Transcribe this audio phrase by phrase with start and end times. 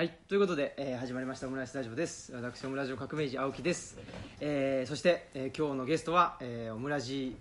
[0.00, 2.32] はい、ということで、えー始まりましたオムライスラジオです。
[2.32, 3.98] 私、オムラジオ革命児青木です。
[4.40, 7.36] えーそして、えー今日のゲストは、えーオムラジ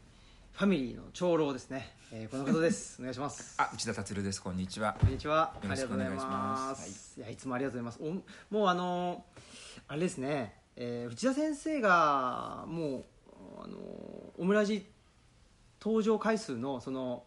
[0.52, 1.96] ファミリーの長老ですね。
[2.12, 2.98] えーこの方です。
[3.00, 3.56] お願いします。
[3.62, 4.44] あ、内田達です。
[4.44, 4.98] こんにちは。
[5.00, 5.54] こんにちは。
[5.58, 7.20] あよろしくお願いしりがとうございまますす。
[7.22, 8.22] い、や、いつもありがとうございます。
[8.52, 13.06] おもうあのーあれですね、えー内田先生が、もう、
[13.64, 14.86] あのーオムラジ
[15.82, 17.24] 登場回数の、その、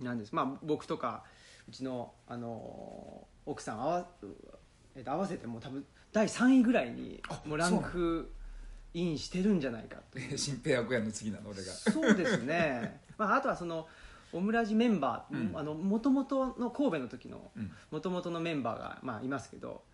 [0.00, 1.24] なんです、まあ、僕とか、
[1.68, 4.06] うちの、あのー奥さん合わ、
[4.94, 8.30] えっと合わせてもう多分第3位ぐらいにあもうランク
[8.94, 10.36] インしてるんじゃないかという。
[10.38, 11.72] 新平役屋の次なの俺が。
[11.72, 13.88] そうですね、 まあ、あとはその
[14.32, 15.58] オムラジメンバー、うん。
[15.58, 17.72] あの元々の神戸の時のうん。
[17.90, 19.84] 元々のメンバーが、まあ、いますけど。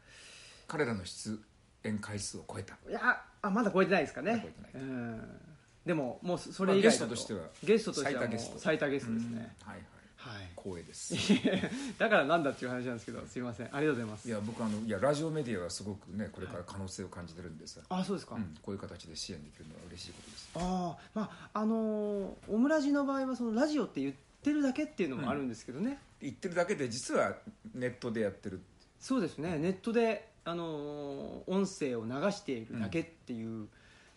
[0.66, 1.40] 彼らの出
[1.84, 2.76] 演回数を超えた。
[2.88, 4.32] いやあまだ超えてないですかね。
[4.32, 4.82] まだ超えてない。
[4.82, 5.40] うん。
[5.84, 8.22] でももうそそれ以来だまあゲストとしてはゲストとしては
[8.58, 9.68] 最多ゲストですね、うん。
[9.68, 9.84] はいはい。
[10.24, 10.48] はい。
[10.56, 11.14] 光栄です。
[11.98, 13.66] だからなんだっていう話なんですけどすいません。
[13.66, 14.28] ありがとうございます。
[14.28, 17.82] いや僕あのいやラジオメディアはすごくねこれから可能性を感じてるんでさ。
[17.90, 18.56] あそうですか、うん。
[18.62, 20.50] こういう形で支援できるのは嬉しいことです。
[20.54, 27.36] ああまああのーオムラジの場合はそのラジオって言ってるだけっていうのもあるんですけどね、言ってるだけで実は
[27.74, 28.60] ネットでやってる。
[29.00, 29.58] そうですね。
[29.58, 33.68] ネットで、あのー音声を流しているだけっていう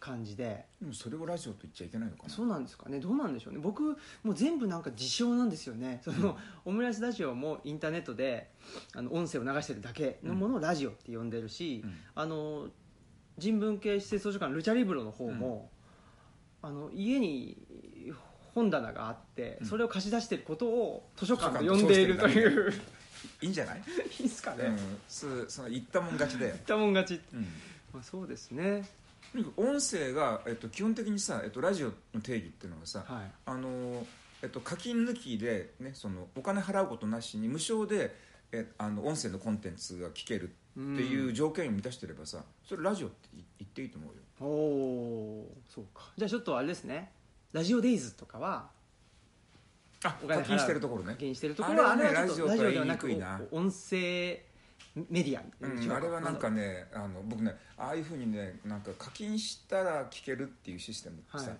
[0.08, 2.30] 感じで、でもそれをラジオと言っちゃいけないのかな？
[2.30, 3.00] そうなんですかね。
[3.00, 3.60] どうなんでしょうね。
[3.62, 3.84] 僕
[4.24, 6.02] もう全部なんか自称なんですよね。
[6.04, 8.50] その、オムライスラジオもインターネットで
[8.96, 11.98] あの音声を流してるだけのものをラジオって呼んでるし、うん。
[12.16, 12.68] あの
[13.38, 15.70] 人文系施設図書館ルチャリブロの方も、
[16.62, 17.58] あの家に
[18.56, 22.72] 本棚があって、それを貸し出してることを図書館と呼んでいるという。
[23.42, 23.82] いいんじゃない？
[24.20, 24.78] いいですかね、うん。
[25.08, 26.54] そうその言ったもん勝ちだよ。
[26.54, 26.64] 言っ。
[26.66, 27.42] たもん勝ち、うん。
[27.94, 28.88] まあ、そうですね
[29.32, 33.32] とにかく音声が、えっと、基本的にさ、えっと、ラジオの定義っていうのがさ、はい。
[33.46, 34.06] あの
[34.44, 38.16] えっと、課金抜きで、ね、そのお金払うことなしに無償で
[38.52, 44.16] えあの音声のコンテンツが聞けるっていう条件を満たしてればさそれラジオって言言っていいと思うよ。
[44.40, 46.12] おおーそうか。
[46.16, 47.12] じゃあちょっとあれですね。
[47.52, 48.70] ラジオデイズとかは
[50.04, 51.14] あ課金してるところね。
[51.14, 53.42] 課金してるところはあれはねラジオではなく言いにくいな。
[53.52, 54.44] お音声
[55.10, 61.58] メディアうん、あれはなんかねあの僕ねああいうふうにねなんか課金したら聞けるっていうシステムってさ、はい。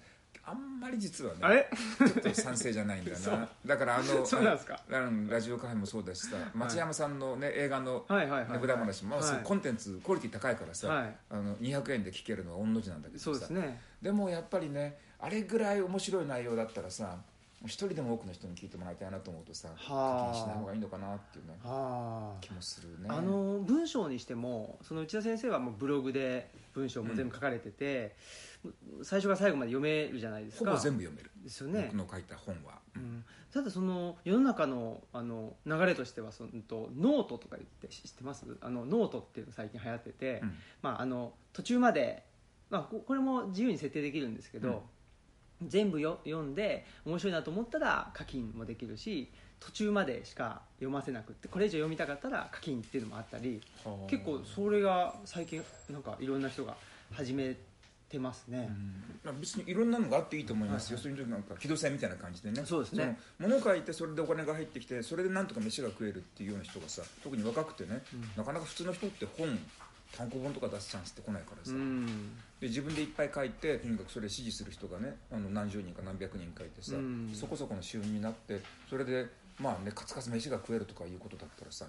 [0.50, 1.68] あんまり実はね
[1.98, 3.44] ちょっと賛成じゃないんだな。
[3.66, 3.68] う。
[3.68, 8.52] だからあのラジオカフェもそうだしさ町山さんの、ね、映画のはいはいはいはい。
[8.54, 11.16] ねぶら話も、コンテンツクオリティ高いからさ、はい。
[11.30, 13.54] あの200円で聞けるのは御の字なんだけどさ。
[13.54, 13.82] ね。
[14.02, 17.20] でもやっぱりねあれぐらい面白い内容だったらさ
[17.66, 20.32] 一人でも多くの人に聞いてもらいたいなと思うとさ課はあ。
[20.32, 21.58] 金しない方がいいのかなっていうね
[22.40, 23.08] 気もするね。
[23.10, 28.16] あの文章にしてもその内田先生はもうブログで文章も全部書かれてて、
[29.02, 30.70] 最初から最後まで読めるじゃないですか。
[30.70, 31.32] ほぼ全部読める。
[31.44, 31.90] ですよね。
[31.92, 33.26] 僕の書いた本は、うん。
[33.52, 38.46] ただその世の中のあの流れとしてはそのとノートとか言って知ってます？
[38.62, 40.56] あのノートっていうの最近流行ってて、うん。
[40.84, 42.24] まあ、あの途中まで、
[42.70, 44.84] まあ、ここれも自由に設定できるんですけど、
[45.66, 49.30] 全部よ読んで面白いなと思ったら課金もできるし
[49.60, 56.76] 途中までしか読ませなくってこれ以上読みたかったら課金っていうのもあったりはあ結構それが最近なんかいろんな人が
[57.12, 57.56] 始め
[58.10, 58.70] てますね。
[59.24, 62.64] まあ別にいろんなのがあっていいと思います、要するになんか機動性みたいな感じでね。
[62.66, 63.18] そうですね。
[63.40, 68.02] 物書いてそれでお金が入ってきてそれでなんとか飯が食えるっていうような人がさ特に若くてね、
[68.36, 69.60] なかなか普通の人って本
[70.16, 77.30] 単行本とか出すチャンスって来ないからさ、うんで自分でいっぱい書いてとにかくそれ支持する人がねあの何十人か何百人書いてさ、うん。
[77.34, 79.28] そこそこの収入になってそれで
[79.60, 81.86] まあねカツカツ飯が食えるとかいうことだったらさ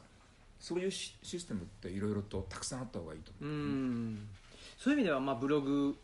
[0.60, 4.28] そういうシシステムっていろいろとたくさんあった方がいいと思う、うん。
[4.76, 5.96] そういう意味では、まあ、ブログ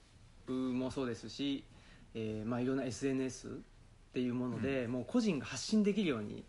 [0.49, 1.65] もそうですし、
[2.15, 3.51] えーまあ、いろんな SNS っ
[4.13, 6.45] ていうもので、もう個人が発信できるように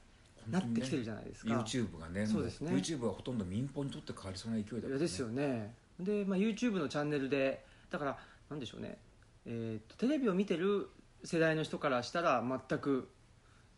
[0.50, 2.72] なってきてるじゃないですか、YouTube がねそうですね。
[2.72, 5.74] も YouTube はほとんど民放にとって変わりそうな勢いだから、ね、いやですよね。
[6.00, 7.64] で、まあ、YouTube のチャンネルで
[7.96, 8.18] だから
[8.50, 8.98] なんでしょうね、
[9.46, 10.90] えーとテレビを見てる
[11.24, 13.10] 世代の人からしたら全く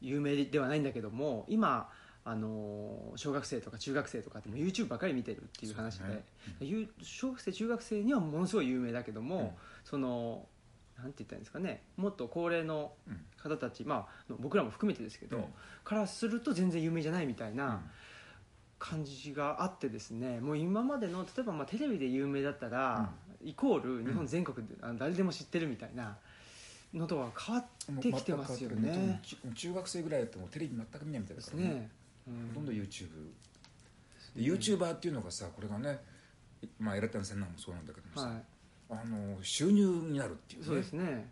[0.01, 1.89] 有名ではないんだけども今
[2.25, 6.23] あの小学生とか中学生とかっても YouTube ばっかり見てるっていう話でそうね。
[6.59, 9.49] ゆ小学生中学生にはものすごい有名だけども、うん。
[9.85, 10.45] その
[10.97, 13.21] なんて言ったらいいんですかねもっと高齢のうん。
[13.41, 15.43] 方たち、まあ、僕らも含めてですけど、うん。
[15.85, 17.81] からすると全然有名じゃないみたいな
[18.77, 23.09] 感じがあってですねもう今までの例えばまあテレビで有名だったら、
[23.43, 26.17] イコール日本全国で、あの誰でも知ってるみたいな
[26.93, 29.21] のとは変わってきてますよね。
[29.23, 31.73] 中中学生ぐらいだともうテレビ全く見ないみたいですだからね。
[31.75, 31.89] ね、
[32.27, 32.47] うん。
[32.49, 33.09] ほとんど YouTube、
[34.35, 35.99] で YouTuber っていうのがさこれがね
[36.79, 38.27] まあエラタンセンナーもそうなんだけどもさ、
[38.89, 40.67] はあの収入になるっていい、うね。
[40.67, 41.29] そうですね。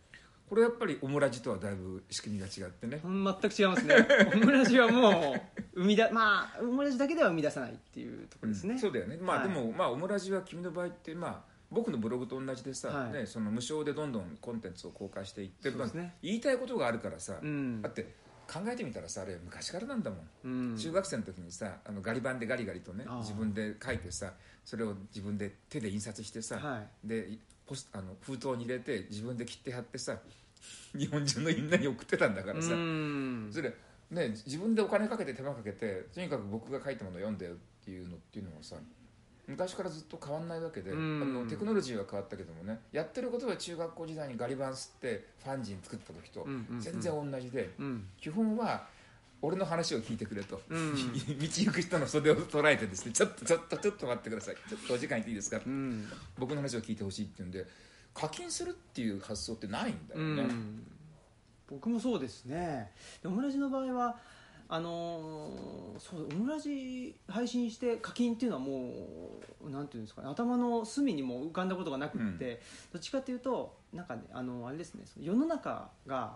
[0.47, 3.01] これやっぱりオムラジとはだいぶ仕組みが違ってね。
[3.03, 3.95] うん全く違いますね。
[4.35, 8.79] オムラジはもう生みだまあオムラジだけでは生み出さないっていうところですね、うん。
[8.79, 9.17] そうだよね。
[9.17, 9.47] まあ、はい。
[9.47, 13.13] でもまあオムラジは君の場合ってまあ僕のブログと同じでさ、はい。
[13.13, 16.15] ね、その無償でどんどんコンテンツを公開していってそうですね。
[16.21, 17.81] 言いたいことがあるからさ、うん。
[17.81, 18.13] だって
[18.47, 20.77] 考えてみたらさあれ昔からなんだもん、うん。
[20.77, 24.33] 中学生の時にさあのガリ版でガリガリとね自分で書いてさ
[24.63, 27.07] それを自分で手で印刷してさ、はい。
[27.07, 27.29] で
[27.65, 30.17] ポスあの封筒に入れて自分で切って貼ってさ
[30.95, 33.49] 日本中のみんなに送ってたんだからさ、うん。
[33.51, 33.73] それ
[34.11, 38.75] ね自分でお金かけて手間かけてとにかく僕が書いたものを読んでよっていうのっていうのはさ
[39.47, 41.21] 昔からずっと変わんないわけで、うん。
[41.21, 46.47] あのテクノロジーは変わったけどもねやってることは中学校時代にガリバン吸ってファンジン作った時と
[46.79, 48.07] 全然同じで、うん。
[48.19, 48.87] 基本は
[49.41, 50.93] 俺の話を聞いてくれと、うん。
[50.95, 50.99] 道
[51.39, 54.55] 行く人の袖を捉えてですねちょっとちょっとちょっと待ってください。
[54.67, 56.07] ちょっとお時間いっていいですか、うん。
[56.37, 57.65] 僕の話を聞いてほしいっていうんで
[58.13, 60.87] 課金するっていう発想ってないんだよね、うん。
[61.67, 62.91] 僕もそうですね。
[63.21, 64.17] でオムラジの場合は
[64.67, 76.35] あのーそうオムラジ配信して課金っていうのはもうなんていうんですかね頭の隅にも浮かんだことがなくって、どっちかっていうとなんかねあのあれですね世の中が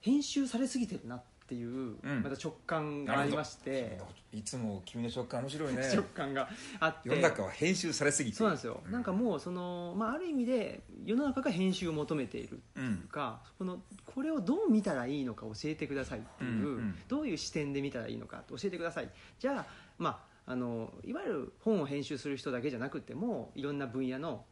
[0.00, 2.22] 編集されすぎてるなっていう、うん。
[2.22, 3.98] また直感がありまして。
[4.32, 5.82] いつも君の直感面白いね。
[5.94, 6.48] 直感が
[6.80, 7.08] あって。
[7.08, 8.36] 世の中は編集されすぎて。
[8.36, 12.96] そうなんですよ、なんかもうその、まあ、ある意味で世の中が編集を求めているうん。
[13.10, 16.98] かこのこれをどう見たらいいのか教えてくださいっていう、うんうん。
[17.08, 19.10] どういう視点で見たらいいのか教えてください。
[19.38, 19.66] じゃあ,、
[19.98, 24.44] まあ、あのいわゆる本を編集する人だけじゃなくてもいろんな分野の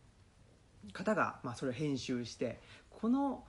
[0.93, 2.61] 方が、まあ、それを編集して
[2.91, 3.45] このお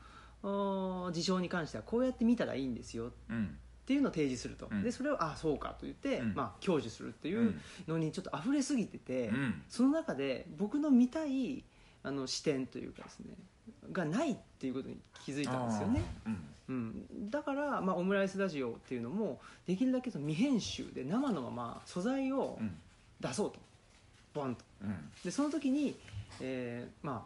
[1.11, 3.11] 事象に関してはこうやって見たらいいんですよ。
[3.29, 3.57] うん。
[3.83, 4.83] っていうのを提示すると、うん。
[4.83, 6.33] でそれをあそうかと言って、うん。
[6.33, 7.53] まあ、享受するっていう
[7.87, 9.61] のにちょっと溢れすぎてて、うん。
[9.69, 11.63] その中で僕の見たい
[12.03, 13.33] あの視点というかですね
[13.91, 16.37] がないっていうことに気づいたんですよね、うん。
[16.67, 22.75] うん、だから、まあ、オムライスラジオっていうのもできるだけその未編集で生のまま素材をうん。
[23.19, 23.59] 出そうと。
[24.33, 24.65] ボンと。
[24.81, 24.95] うん。
[25.23, 25.95] でその時に、
[26.41, 27.25] えーま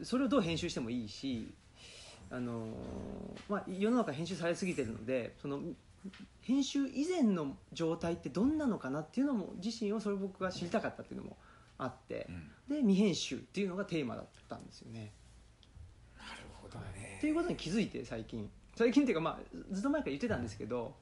[0.00, 1.54] あ、それをどう編集してもいいし、
[2.30, 2.70] あのー
[3.48, 5.60] まあ、世の中編集されすぎてるのでその
[6.42, 11.36] 編集以前の状態ってどんなのかなっていうのも自身をそれを僕が知りたかったっていうのも
[11.78, 12.26] あって
[12.68, 12.76] うん。
[12.76, 15.12] で未編集っていうのがテーマだったんですよね。
[16.16, 17.16] なるほどね。
[17.18, 18.50] っていうことに気づいて最近。
[18.76, 20.96] 最近っていうか、まあ、ずっと前から言ってたんですけど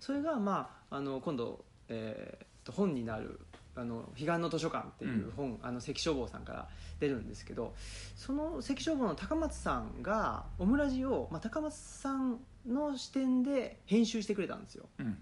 [0.00, 3.40] それが、まあ、あの今度、えーと本になる
[3.74, 6.68] 「あの彼岸の図書館」っていう本、あの関消防さんから
[7.00, 7.74] 出るんですけど
[8.16, 14.88] その関消防の高松さんがオムラジを、まあ、高松さんの視点で編集してくれたんですよ。
[14.98, 15.18] うん。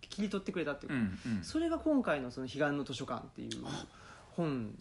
[0.00, 1.44] 切り取ってくれたっていううか、んうん。
[1.44, 3.64] それが今回のその「彼岸の図書館」っていう
[4.30, 4.74] 本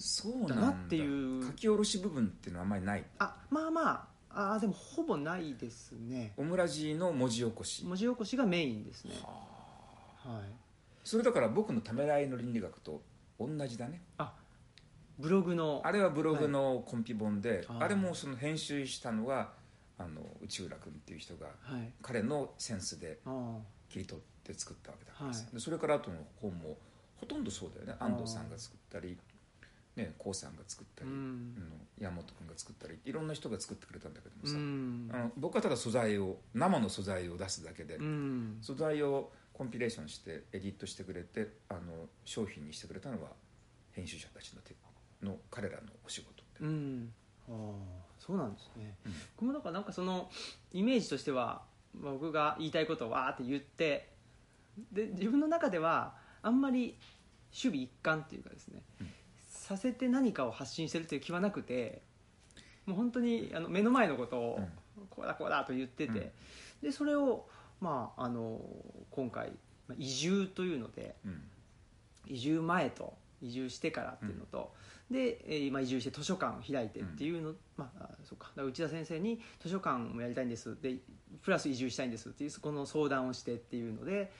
[0.47, 1.45] だだなっていう。
[1.47, 3.05] 書き下ろし部分っていうのはあんまりない。
[3.19, 4.07] あまあまあ
[4.53, 6.33] あーでもほぼないですね。
[6.37, 7.85] オムラジの文字起こし。
[7.85, 9.15] 文字起こしがメインですね。
[10.17, 10.64] はい
[11.05, 13.01] それだから僕のためらいの倫理学と
[13.39, 14.01] 同じだね。
[14.17, 14.33] あ
[15.19, 19.51] ブログのあれはブログのコンピ本で、はいあれもその編集したのが
[19.97, 21.93] あの内浦君っていう人がはい。
[22.01, 23.57] 彼のセンスであ
[23.87, 25.53] 切り取って作ったわけだからさ、はい。
[25.53, 26.75] でそれから後の本も
[27.17, 27.95] ほとんどそうだよね。
[27.99, 29.15] 安藤さんが作ったり
[29.95, 31.17] ねこうさんが作ったり、うん。
[31.17, 35.09] うん山本君が作ったりいろんな人が作ってくれたんだけどもうさ、ん。
[35.13, 38.57] あの僕はただ素材を生の素材を出すだけで、うん。
[38.61, 41.79] 素材をコンピレーションしてエディットしてくれてあの
[42.25, 43.29] 商品にしてくれたのは
[43.93, 44.75] 編集者たちの手
[45.25, 47.13] の彼らのお仕事って、うん。
[47.47, 47.53] ああ
[48.19, 49.13] そうなんですね、うん。
[49.37, 50.29] 僕もだからなんかその
[50.73, 51.61] イメージとしては
[51.97, 54.09] まあ僕が言いたいことをわーって言って
[54.91, 56.97] で自分の中ではあんまり
[57.51, 59.07] 守備一貫っていうかですね、うん。
[59.47, 62.01] させて何かを発信してるという気はなくて
[62.85, 64.59] もう本当にあの目の前のことを
[65.09, 66.31] こうだこうだと言ってて、うん。
[66.81, 67.47] でそれを、
[67.85, 68.59] まあ、あの
[69.11, 69.51] 今回
[69.87, 71.41] まあ移住というのでうん。
[72.27, 74.73] 移住前と移住してからっていうのと、
[75.11, 78.51] で、えーまあ、移住して図書館を開いてっていうの、まああそうか。
[78.55, 80.75] 内田先生に図書館もやりたいんです。
[80.81, 80.97] で
[81.43, 84.31] プラス移住したいんですっていうそこの相談をしてっていうので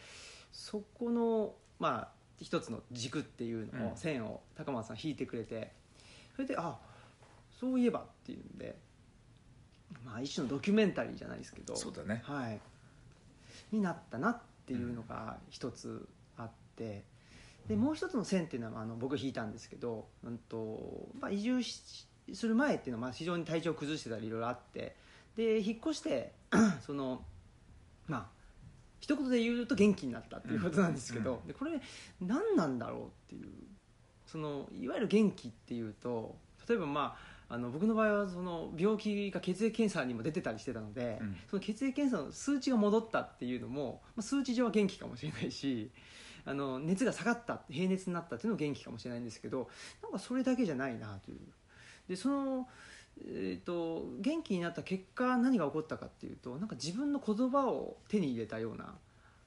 [0.51, 2.07] そこのまあ
[2.41, 3.97] 一つの軸っていうのを、うん。
[3.97, 5.71] 線を高松さん引いてくれて
[6.35, 6.77] それであ
[7.59, 8.75] そういえばっていうんで、
[10.03, 12.21] まあ、一種のドキュメンタリーじゃないですけどそうだね。
[12.25, 12.59] はい、
[13.75, 17.03] になったなっていうのが一つあって
[17.67, 24.95] でもう一つの線っていうのはあの僕引いたんですけど、うんとまあ、移住しする前っていうのはまあ非常に体調を崩してたりいろいろあって
[25.35, 26.33] で引っ越して
[26.85, 27.21] その
[28.07, 28.25] まあ
[28.99, 31.47] 一言で言うと元気になったっていうことなんですけど、うん。
[31.47, 31.79] でこれ
[32.21, 33.51] 何なんだろうっていう
[34.25, 36.35] そのいわゆる元気っていうと
[36.67, 41.37] 例えばまあの僕の場合はその病気が血液検査にも出てたりしてたので、うん。
[41.49, 45.91] その血液検査の数値が戻ったっていうのも、まあ、数値上は元気かもしれないし
[46.45, 49.69] あの熱が下がった平熱になったっていうのも元気かもしれないんですけど
[50.01, 51.39] なんかそれだけじゃないなという。
[52.07, 52.67] でその、
[53.27, 58.93] えー、と元気になった結果何が起こったかっていうとなんか自分の言葉を手に入れたような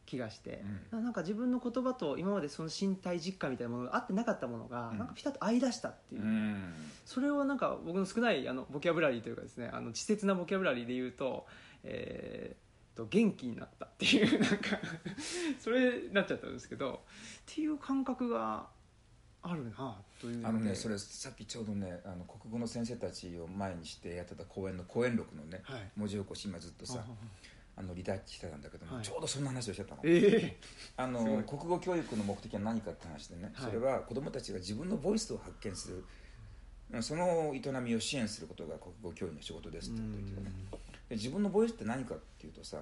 [0.08, 4.98] 気がして、うなんか自分の言葉と今までその身体実感みたいなものが合ってなかったものが、うん。
[4.98, 6.74] なんかピタッと合い出したっていう、うん。
[7.04, 11.46] それをなんか僕の少ないあのボキャブラリーというかですねあの稚拙なボキャブラリーで言うと,、
[11.84, 14.78] えー、と元気になったっていう なんか
[15.60, 17.02] それになっちゃったんですけど
[17.50, 18.66] っていう感覚が
[19.42, 25.90] あるなというあのねでそれさっきちょうどねあの国語の先生たちを前にしてやってた講演の講演録のね、はい。
[25.96, 27.04] 文字起こし今ずっとさ
[27.78, 29.04] あのリタッチしてたんだけども、はい。
[29.04, 30.00] ちょうどそんな話をしてたの。
[30.04, 30.56] え
[30.96, 33.70] あの国語教育の目的は何かって話でね、はい。
[33.70, 36.04] それは子どもたちが自分のボイスを発見する
[36.92, 40.50] うんその営みを支援することが国語教員の仕事ですってことを言ってたね。
[41.10, 42.78] で自分のボイスって何かっていうとさ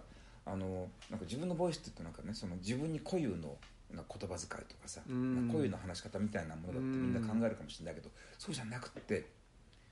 [0.46, 3.56] あのなんか自分のボイスって言うとなんかねその自分に固有の
[3.92, 5.48] 言葉遣いとかさ、うん。
[5.48, 9.26] 固有の話し方みたいなものだってみんな考えるかもしれないけど、そうじゃなくって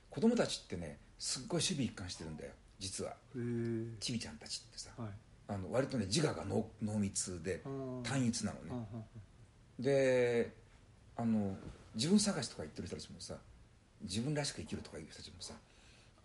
[0.09, 3.15] 子供たちってねすっごい守備一貫してるんだよ実は。
[3.35, 3.97] えー。
[3.99, 5.09] ちびちゃんたちってさはい。
[5.47, 8.87] あの割とね自我が濃濃密でうん単一なのね、
[9.79, 10.51] で
[11.15, 11.55] あの
[11.93, 13.35] 自分探しとか言ってる人たちもさ
[14.01, 15.53] 自分らしく生きるとかいう人たちもさ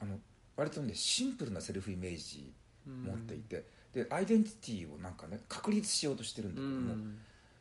[0.01, 0.19] あの
[0.57, 2.53] 割とねシンプルなセルフイメージ
[2.87, 7.19] 持っていて、でアイデンティティをなんかね確立しようとしてるんだうけども、ん。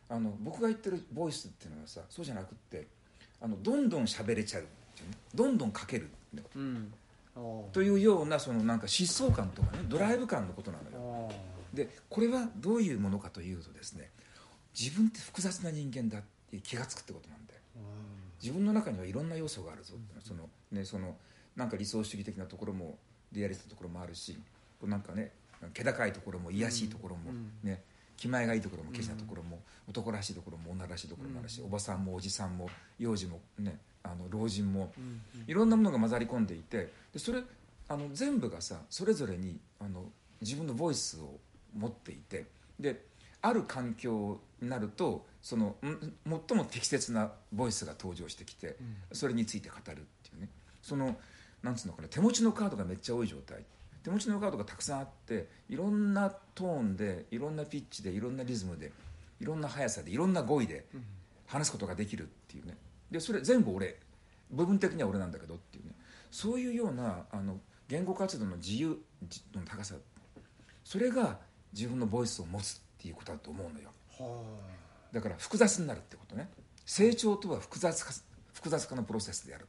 [0.09, 2.87] あの僕が言ってるボイスっていうのはさそうじゃなくって
[3.41, 4.69] あのどんどん喋れちゃうね
[5.35, 6.93] どんどん書けるってうん
[7.71, 11.31] というようなそのなんか疾走感とかねドライブ感のことなのよ。
[11.73, 14.09] でこれはどういうものかというとですね
[14.77, 17.59] 自分って複雑な人間だって気が付くってことなんだよ。
[18.41, 19.93] 自分の中にはいろんな要素があるぞ、
[20.23, 21.15] そのねその
[21.55, 22.97] なんか理想主義的なところも
[23.31, 24.37] リアリストなところもあるし
[24.79, 25.31] こうなんかね
[25.73, 27.51] 気高いところも卑しいところも、うん。
[27.63, 27.83] ね
[28.15, 31.67] 気前がいいところもケチなところも、男らしいところも女らしいところもあるし、うん。
[31.67, 34.91] おばさんもおじさんも幼児もねあの老人も
[35.47, 37.41] いろんなものが混ざり込んでいてでそれ
[37.87, 40.05] あの全部がさそれぞれにあの
[40.41, 41.39] 自分のボイスを
[41.77, 42.45] 持っていて
[42.79, 43.03] で
[43.41, 46.13] ある環境になるとそのん
[46.47, 48.77] 最も適切なボイスが登場してきて
[49.11, 50.49] それについて語るっていうね。
[50.81, 51.17] その
[51.61, 53.63] なんつうのかな手持ちのカードがめっちゃ多い状態。
[54.03, 58.91] 手持ちのカードがたくさんあっていろんなトーンでいろんなピッチでいろんなリズムで
[59.41, 61.03] いろんな速さでいろんな語彙でうん。
[61.47, 62.77] 話すことができるっていうね
[63.11, 63.97] でそれ全部俺
[64.51, 65.91] 部分的には俺なんだけどっていうね。
[66.31, 68.97] そういうようなあの言語活動の自由
[69.53, 69.95] の高さ。
[70.83, 71.39] それが
[71.73, 73.89] 自分のボイスを持つっていうことだと思うのよ。
[74.17, 74.43] は
[75.11, 76.49] だから複雑になるってことね。
[76.85, 78.11] 成長とは複雑化
[78.53, 79.67] 複雑化のプロセスである、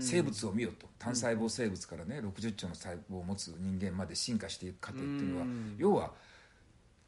[0.00, 0.86] 生物を見よと。
[0.98, 5.74] 単細胞生物からね60兆の細胞を持つ人間まで進化していく過程っていうのはうん。
[5.76, 6.12] 要は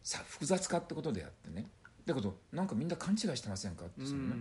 [0.02, 1.68] さ複雑化ってことであってね。
[2.04, 4.36] だけどなんかみんな勘違いしてませんかってそのね、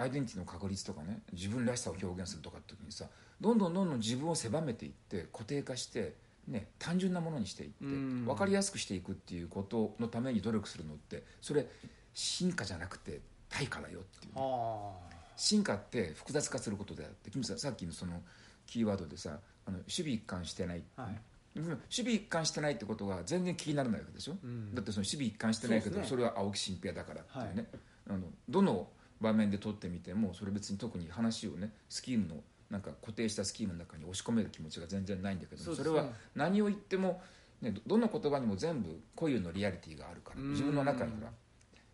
[0.00, 3.06] アイデンティティの確立とかね自分らしさを表現するとかって時にさ
[3.40, 6.14] どんどんどんどん自分を狭めていって固定化して、
[6.48, 8.24] ね、単純なものにしていってうん。
[8.26, 11.66] 分かりやすくしていくっていうことのために努力するのってそれ
[12.14, 14.92] 進化じゃなくて対価だよっていうね、は
[15.36, 18.22] 進化って複雑化することであって君ささっきのその
[18.66, 21.20] キーワードでさあの守備一貫してない、あはい。
[21.56, 24.74] 守備一貫してないってことは全然気にならないわけでしょ、うん。
[24.74, 27.68] だってその守備一貫してないけどそ,、れは青木新平だからっていうね、
[28.08, 28.88] あのどの
[29.20, 32.36] 場面で撮ってみてもそれ別に特に話をねスキームの
[32.70, 37.20] なんか固定したスキームの中に押し込める気持ちが全然ないんだけどそ,、それは何を言っても、
[37.60, 40.50] ね、どどの言葉にも全部固有のリアリティがあるからうん。
[40.50, 41.30] 自分の中にほら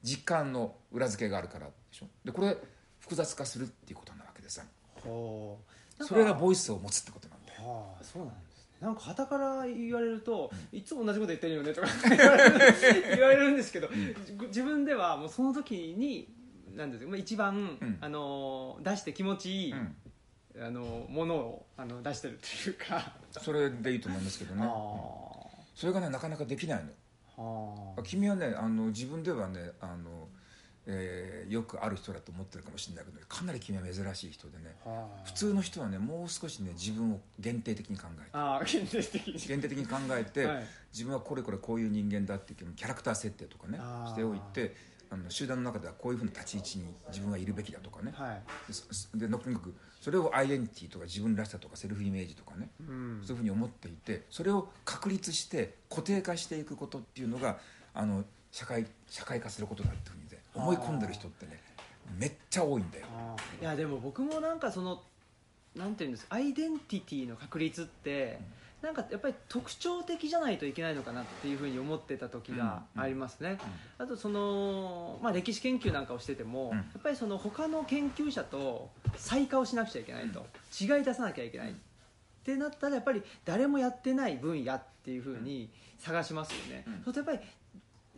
[0.03, 2.07] 実感の裏付けがあるからでしょ。
[2.25, 2.57] でこれ
[3.01, 4.63] 複雑化するっていうことなわけでさ。
[5.03, 7.63] それがボイスを持つってことなんだよ。
[7.63, 8.77] はあそうなんですね。
[8.81, 12.37] なんか傍から言われると、いつも同じこと言ってるよねとか言わ
[13.31, 13.89] れる んですけど、
[14.49, 16.36] 自分ではもうその時に
[16.77, 17.99] なんですかまあ一番、うん。
[18.01, 19.97] あの出して気持ちいい、うん。
[20.61, 24.67] あのものをあの出してるっていうか、それでいいと思いますけどね、
[25.75, 26.91] それがねなかなかできないの。
[27.39, 30.29] あはあ君はねあの自分ではねあの、
[30.87, 34.75] えーよくある人だと思ってるかもしれないけどかなり君は珍しい人でね。
[34.85, 38.29] はあ普通の人はねもう少しね自分を限定的に考えて。
[38.33, 39.39] ああ現実的に。
[39.39, 40.67] 限定的に考えて、 はい。
[40.93, 44.11] 自分はこれこれこういう人間だっていうキャラクター設定とかねあー。
[44.11, 44.75] しておいて
[45.11, 48.13] あの集団の中ではこういうふうな立ち位置に自分はいるべきだとかね。
[48.15, 49.19] はい。
[49.19, 52.71] でとにかくそれをアイデンティティとか自分らしさとかセルフイメージとかね。
[52.81, 53.21] うん。
[53.23, 57.59] そういうふうに思っていてそれを確立して固定化していくことっていうのが
[57.95, 61.61] あの社会社会化することだっていうふうにね思い込んでる人ってね
[62.19, 63.07] めっちゃ多いんだよ。
[63.61, 65.03] いやでも僕もなんかその
[65.75, 68.41] なんていうんですアイデンティティの確立って、
[68.87, 73.59] なんかやっぱり特徴的じゃないといけないのかなっていうふうに思ってた時がありますね、
[73.99, 76.77] あとその、まあ、歴史研究なんかをしてても、うん。
[76.77, 80.47] やっぱりその他の研究者と再化をしなくちゃいけないと、
[80.81, 81.75] 違い出さなきゃいけない、っ
[82.45, 87.03] てなったらやっぱり誰もやってない分野っていうふうに探しますよね、うん。
[87.03, 87.41] そうやっぱり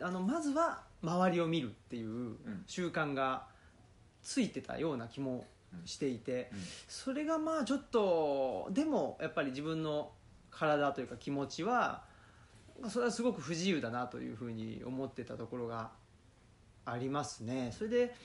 [0.01, 2.35] あのまずは周りを見るっていう
[2.67, 3.47] 習慣が
[4.21, 5.45] ついてたような気も
[5.85, 6.59] していて、うん。
[6.87, 10.11] それがまあちょっとでもやっぱり自分の
[10.51, 12.03] 体というか気持ちは
[12.87, 15.91] それはすごく不自由だなというふうに思ってたところが
[16.85, 17.73] ありますね。
[17.77, 18.15] それで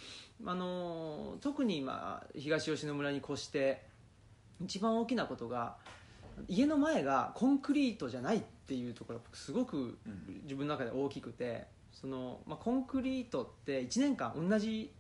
[0.44, 3.82] あの特に今東吉野村に越して
[4.62, 5.76] 一番大きなことが
[6.48, 10.40] 家の前がコンクリートじゃないっていうところがすごくうん。
[10.44, 14.92] 自分の中で大きくてその、まあ、コンクリートって1年間同じ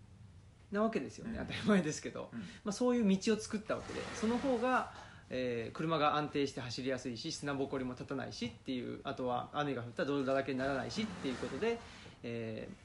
[0.70, 1.46] なわけですよね、うん。
[1.46, 2.40] 当たり前ですけど、うん。
[2.40, 4.92] まあ、そういう道を作ったわけでその方が、
[5.30, 11.78] えー車が安定して走りやすいし砂ぼこりも立たないしっていうあとは雨が降ったら泥だらけにならないしっていうことで、
[12.22, 12.84] えー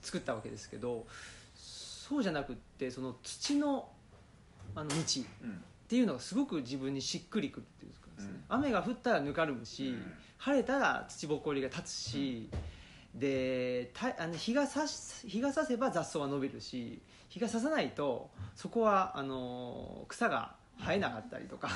[0.00, 1.06] 作ったわけですけど
[1.56, 3.88] そうじゃなくってその土の
[4.76, 4.94] あの道
[5.42, 5.50] うん。
[5.50, 5.54] っ
[5.88, 8.44] ていうのがすごく自分にしっくりくるっていうかですね、うん。
[8.48, 10.12] 雨が降ったらぬかるむし、うん。
[10.36, 12.48] 晴れたら土ぼこりが立つし、
[13.14, 21.68] でたあの日がさし日が差せば雑草は伸びるし日が差さないとそこはあの草が生えなかったりとか。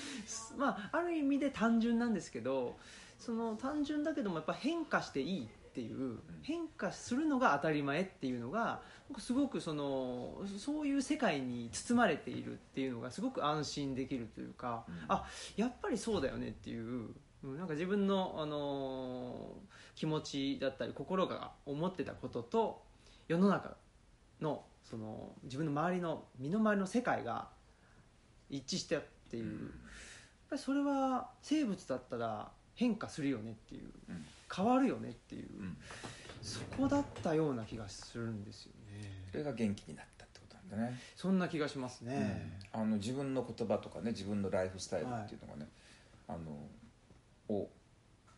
[0.56, 2.78] まあある意味で単純なんですけど
[3.18, 14.94] その単純だけどもやっぱ変化していいっていう変化するのが当たり前っていうのが僕すごくそのそういう世界に包まれているっていうのがすごく安心できるというか、うん。
[15.08, 15.24] あ
[15.56, 22.82] やっぱりそうだよねっていううんなんか自分の、あのー気持ちだったり心が思ってたことと
[23.28, 23.76] 世の中
[24.40, 27.48] のその自分の周りの身の回りの世界が
[28.50, 29.70] 一致したっていう、やっ
[30.50, 33.90] ぱりそれは生物だったら変化するよねっていう。
[34.08, 34.24] うん。
[34.54, 35.76] 変わるよねっていう、うん。
[36.42, 39.28] そこだったような気がするんですよね。
[39.30, 40.98] それが元気になったってことなんだね。
[41.14, 45.68] そんな気がしますね、あの自分の言葉とかね自分のライフスタイルっていうのがね、
[46.26, 47.68] あのを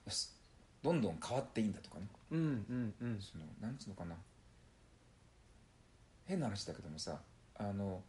[0.08, 0.36] す
[0.82, 2.06] どんどん変わっていいんだとかね。
[2.32, 3.20] うん、うんうん。
[3.20, 4.16] そのなんつうのかな。
[6.24, 7.20] 変な話だけどもさ
[7.56, 8.02] あの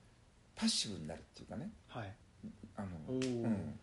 [0.56, 1.72] パッシブになるっていうかね。
[1.88, 2.13] はい。
[2.76, 3.80] あの、うん、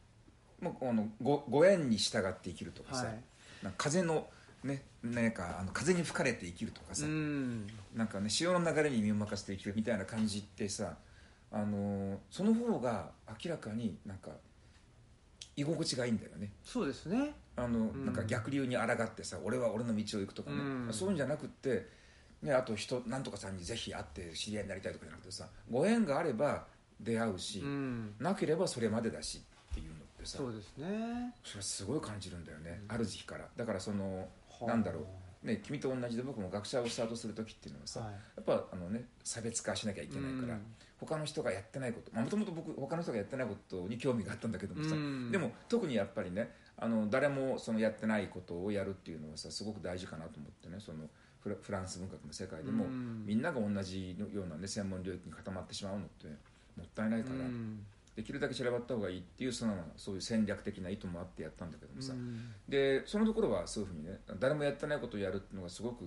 [0.60, 3.22] もうあのごご縁に従って生きるとかさ、はい。
[3.62, 4.26] なんか風の
[4.64, 7.66] ねなんかあの風に吹かれて生きるとかさ、うん。
[7.94, 10.96] なんかね潮の流れに身を任せて生きるみたいな感じってさ
[11.52, 13.10] あのーその方が
[13.44, 14.30] 明らかになんか
[15.56, 16.52] 居心地がいいんだよね。
[16.64, 17.34] そうですね。
[17.56, 20.92] あの、んなんか逆流に抗ってさ俺は俺の道を行くとかね、うん。
[20.92, 21.86] そういうんじゃなくって、
[22.42, 26.64] ね、あと人なんとかさんにぜひ会って知り合いになりたいとかじゃなくてさご縁があれば
[26.98, 28.14] 出会うし、うん。
[28.18, 31.34] なければそれまでだしっていうのってさそうですね。
[31.44, 33.46] それはすごい感じるんだよね、ある時期から。
[33.56, 34.26] だからそのは
[34.62, 34.66] あ。
[34.66, 35.06] なんだろ
[35.42, 38.12] う、ね、君と同じで僕も学者をスタートする時っていうのはさ、はい。
[38.12, 40.60] やっぱあのね差別化しなきゃいけないから、うん。
[40.98, 45.30] 他の人がやってないこともともと僕他の人がやってないことに興味があったんだけどもさ、うん。
[45.30, 51.04] でも特にやっぱりねあの誰もそのやってないことをやるっていうのはさすごく大事かなと思ってねその
[51.42, 53.24] フランス文学の世界でも、うん。
[53.26, 56.26] みんなが同じような、ね、専門領域に固まってしまうのって
[56.76, 57.84] もったいないから、うん。
[58.16, 62.52] できるだけ散らばった方がいいっていうそのそういう戦略的な意図もあってやったんだけどもさ、うん。
[62.68, 66.04] でそのところはそういうふうにね誰もやってないことをやるっていうのがすごく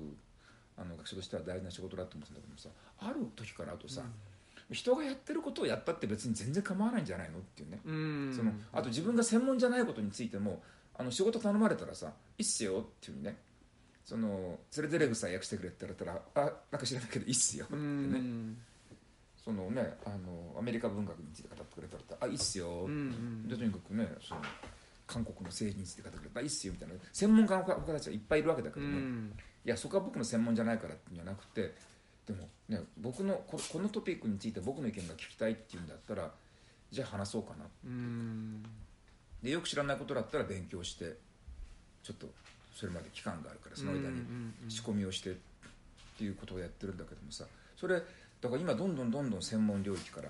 [0.78, 2.70] あの学者としては大事な仕事だと思ってたんだけどもさ
[3.00, 4.02] ある時からあとさ、
[4.72, 8.34] 人がやってることをやったって別に全然構わないんじゃないのっていうね、うん。
[8.36, 10.62] そのあと自分が専門じゃないことについても
[10.96, 13.38] あの仕事頼まれたらさ「いいっすよ」っていうふうにね
[14.06, 18.58] その連れてレグさん訳してくれって言われたら「あなんか知らないけどいいっすよ」ってうね、ん
[19.44, 22.88] そのねあのアメリカ文学について語ってくれたら「あいいっすよ」
[23.48, 24.42] でとにかくねその
[25.06, 26.96] 韓国の政治について語ってくれたら「いいっすよ」みたいな。
[27.12, 29.34] 専門家の他他たちはいっぱいいるわけだけどね、うん。
[29.66, 31.74] いやそこは僕の専門じゃないからっていうんじゃなくて
[32.26, 36.34] でもね僕のここのトピックについて僕の意見が聞きたいっていうんだったら
[36.92, 38.64] じゃあ話そうかなうん。
[39.42, 41.18] でよく知らないことだったら勉強して
[42.02, 42.28] ちょっと
[42.76, 44.22] それまで期間があるからその間に
[44.68, 45.34] 仕込みをしてっ
[46.18, 47.46] ていうことをやってるんだけどもさ
[47.78, 50.30] それだから今どんどんどんどん専門領域から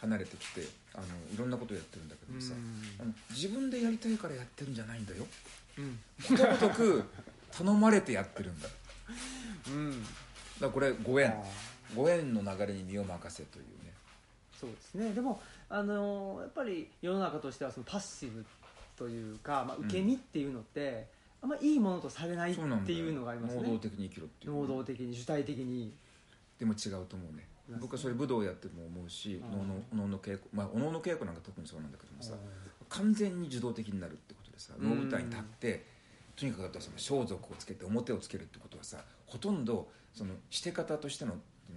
[0.00, 0.62] 離れてきて
[0.94, 2.54] あのいろんなことをやってるんだけどもさ、
[3.00, 5.26] あの自分でやりたいからやってるんじゃないんだよ。
[5.78, 5.98] うん。
[6.24, 7.04] ことごとく
[7.50, 8.68] 頼まれてやってるんだ。
[8.68, 8.76] だか
[9.70, 10.04] うん
[10.60, 11.34] らこれご縁。
[11.96, 13.92] ご縁の流れに身を任せというね。
[14.60, 15.12] そうですね。
[15.12, 18.44] でもあのやっぱり世の中としてはそのパッシブ
[18.96, 21.06] というか、まあ、受け身っていうのって、
[21.40, 23.62] あんまいいものとされないっていうのがありますね。
[23.62, 25.92] 能動的に生きろっていう能動的に主体的に。
[26.58, 27.46] でも違うと思うね。
[27.80, 29.50] 僕はそれ武道やっても思うしうん。
[29.50, 32.34] 能の能の稽古まあお能の稽古なんか特にそうなんだけどもさ
[32.88, 34.90] 完全に受動的になるってことでさうん。
[34.90, 35.86] 能舞台に立って
[36.34, 41.34] とにかくその装束をつけて表をつけるってことはさほとんどそのして方としての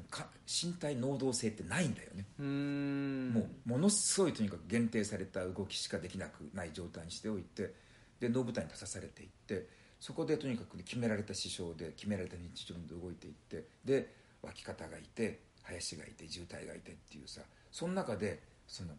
[0.09, 7.73] か身体能動性ってないんだよね、もうものすごいとにかく限定された動きしかできなくない状態にしておいて
[8.21, 9.67] で能舞台に立たされていって
[9.99, 18.91] そこでとにかく決められた師匠で決められた日常で動いていってで脇方がいて林がいて渋滞がいてっていうさその中でその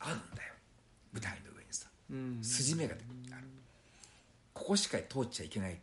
[0.00, 0.52] あるんだよ。
[1.12, 2.38] 舞台の上にさうん。
[2.42, 3.04] 筋目がある。
[4.52, 5.78] ここしか通っちゃいけない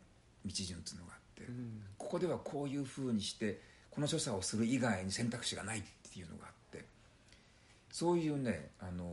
[0.46, 1.82] 道順っていうのがあってうん。
[1.98, 6.86] ここではこういうふうにしてこの所作をする以外に選択肢がないっていうのがあって
[7.92, 9.06] そういうねあの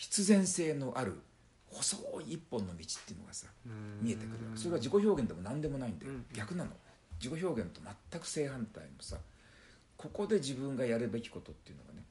[0.00, 1.20] 必然性のある
[1.66, 3.98] 細い一本の道っていうのがさうん。
[4.00, 6.12] 見えてくるそれは自己表現でも何でもないんだよ。
[6.12, 6.26] うん。
[6.32, 6.70] 逆なの。
[7.22, 9.18] 自己表現と全く正反対のさ
[9.98, 12.02] ここで自分がやるべきことっていうのがね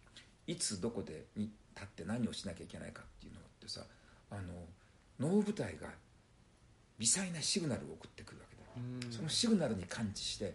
[0.46, 3.82] いつどこでに立って何をしなきゃいけないかっていうのってさ
[4.30, 4.42] あの
[5.20, 5.88] 能舞台が
[7.00, 10.54] 微細なシグナルを送ってくるわけだそのシグナルに感知して、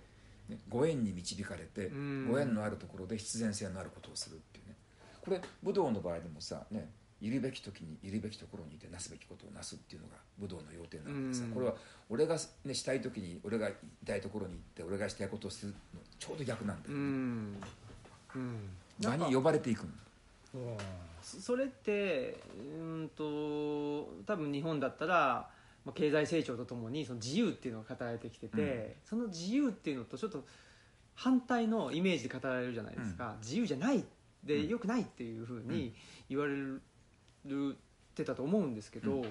[0.48, 2.28] ね、ご縁に導かれて、うん。
[2.30, 4.76] ご縁のあるところで必然性のあることをするっていうね。
[5.20, 6.88] これ武道の場合でもさね
[7.26, 11.50] いるべき時にいるべきところにいてなすべきことをなすっていうのが武道の要点なんでさ、うん。
[11.52, 11.74] これは
[12.10, 13.74] 俺が、ね、したい時に俺がい
[14.06, 17.04] たいところに行って俺がしたいことをするのちょうど逆なんだうよ、ね。
[17.04, 17.06] ん。
[18.36, 18.68] うん。
[19.00, 19.84] 場に呼ばれていく
[20.54, 20.76] の？
[21.22, 23.24] そそれってうんと
[24.26, 25.48] 多分日本だったら、
[25.84, 30.44] まあ、経済成長とともにその自由っていうのが語られてきてて、その自由っていうのとちょっと
[31.14, 34.04] 反対のイメージで語られるじゃないですか、自由じゃない
[34.44, 34.68] で、うん。
[34.68, 35.94] よくないっていうふうに
[36.28, 36.82] 言われる
[37.46, 37.76] っ
[38.14, 39.24] てたと思うんですけど、う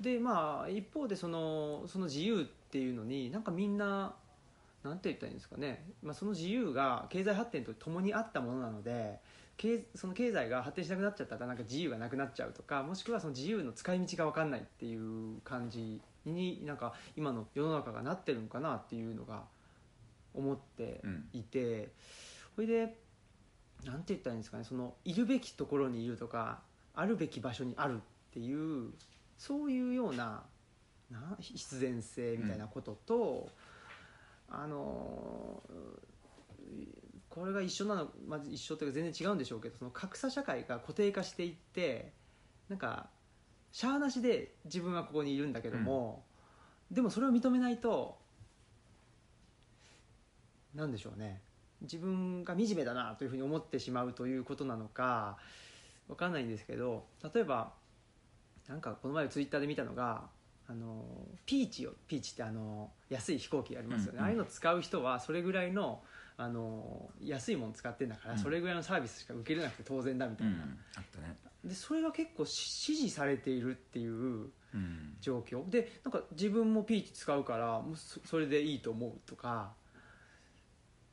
[0.00, 4.14] でまあ一方でそのその自由っていうのになんかみんな
[4.82, 9.18] なんて言ったらいいんですかね、まあ、その自由が経済発展とともにあったものなので
[9.58, 19.42] 経その経済が発展しなくなっちゃったらなんか自由がなくなっちゃうとかもしくはその自由の使い道が分かんないっていう感じになんか今の世の中がなってるのかなっていうのが
[20.32, 21.88] 思っていて、
[22.54, 22.98] それで
[23.84, 24.64] なんて言ったらいいんですかね。
[24.64, 26.60] そのいるべきところにいるとか
[26.94, 27.98] あるべき場所にあるっ
[28.32, 28.90] ていう
[29.38, 30.42] そういうような
[31.10, 33.48] な必然性みたいなことと、
[34.48, 35.62] あの
[37.28, 42.12] これが一緒なの、まあ、一緒というか全然違うんでしょうけどその格差社会が固定化していって
[42.68, 43.08] なんか
[43.72, 46.24] しゃあなしで自分はここにいるんだけども、
[46.90, 48.18] でもそれを認めないと
[50.74, 51.40] なんでしょうね。
[51.82, 55.38] 自分が惨めだなというふうに思ってしまうということなのか
[56.10, 57.72] わかんないんですけど例えば
[58.68, 60.24] なんかこの前ツイッターで見たのが
[60.68, 61.04] あの
[61.46, 66.02] ピーチをピーチってあの安い飛行機ありますよね、うんうんああいうの使う人はそれぐらいの
[66.36, 68.38] あの安いもの使ってんだから、うん。
[68.38, 70.54] それぐらいのサービスしか受けれなくて当然だみたいな、
[70.96, 71.36] あったね。
[71.62, 75.16] でそれが結構し支持されているっていううん。
[75.20, 75.68] 状況。
[75.68, 79.72] でなんか自分もピーチ使うからもうそそれでいいと思うとか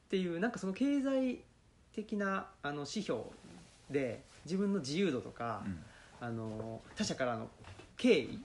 [0.05, 1.43] っていうなんかその経済
[1.93, 3.23] 的なあの指標
[3.89, 5.79] で自分の自由度とか、うん。
[6.19, 7.47] あの他者からの
[7.95, 8.39] 敬意っ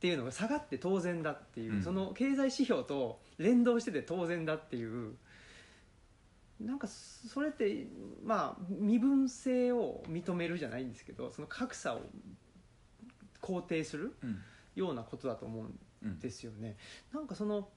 [0.00, 1.82] ていうのが下がって当然だっていう、うん。
[1.82, 5.14] その経済指標と連動してて当然だっていう
[6.60, 7.86] なんかそれって
[8.24, 12.00] まあ身分性を認めるじゃないんですけどその格差を
[13.42, 14.38] 肯定するうん。
[14.74, 16.76] ようなことだと思うんうんですよね。
[17.12, 17.68] なんかその、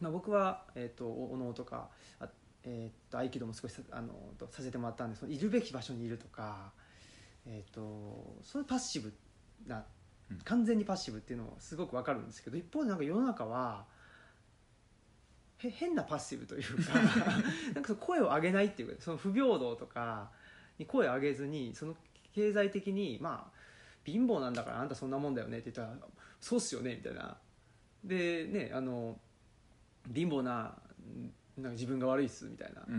[0.00, 2.28] まあ、僕は、えー、とお能とかあ、
[2.64, 6.72] えー、と合気道も少しさあのとさせてもらったんでそのいるべき場所にいるとか、
[7.46, 9.12] えー、とそういうパッシブ
[9.66, 9.84] な
[10.30, 10.38] うん。
[10.38, 13.84] 完全にパッシブっていうのもすごく分かるんですけど一方でなんか世の中は
[15.58, 16.94] へ変なパッシブというか
[17.74, 20.30] なんか声を上げないっていうかその不平等とか
[20.78, 21.96] に声を上げずにその
[22.34, 23.58] 経済的にまあ
[24.04, 25.98] 貧乏なんだからあんたそんなもんだよねって言ったら
[26.40, 27.38] そうっすよねみたいな。
[28.02, 29.18] でねあの
[30.12, 30.76] 貧乏な
[31.58, 32.90] なんか自分が悪いっすみたいな、う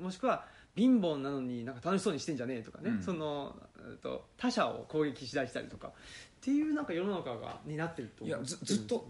[0.00, 0.02] ん。
[0.02, 0.44] もしくは
[0.74, 3.02] 貧乏なのになんか楽しそうにしてんじゃねえとかね、うん。
[3.02, 5.90] そのえっと他者を攻撃しだしたりとかっ
[6.40, 8.36] ていうなんか世の中がになってると思う。
[8.36, 9.08] んいやですよねずずっと。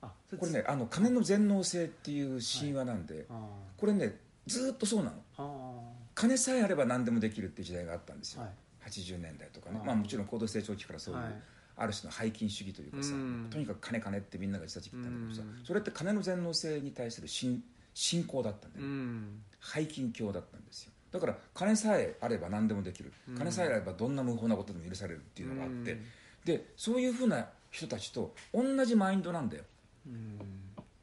[0.00, 4.16] あそこれねあの金の全能性っていう神話なんで、あこれね
[4.46, 5.22] ずっとそうなの。
[5.36, 8.50] あ金さえあれば何でもできるっていう時代があったんですよ、はい。
[8.88, 9.80] 80年代とかね。
[9.84, 11.32] まあ、もちろん高度成長期からそういう、はい。
[11.76, 13.46] ある種の背金主義というかさ、うん。
[13.50, 15.64] とにかく金金ってみんなが言ってた時期だったんだけどさうん。
[15.64, 17.62] それって金の全能性に対する信
[18.00, 19.42] 信仰だったんだうよ、ん。
[19.60, 20.92] 背金教だったんですよ。
[21.10, 23.12] だから金さえあれば何でもできる。
[23.28, 23.34] うん。
[23.36, 26.04] 金さえあればどんな無法なことでも許されるっていうのがあって、うん。
[26.44, 29.64] でそういうふうな人たちと同じマインドなんだよ。
[30.06, 30.38] うん。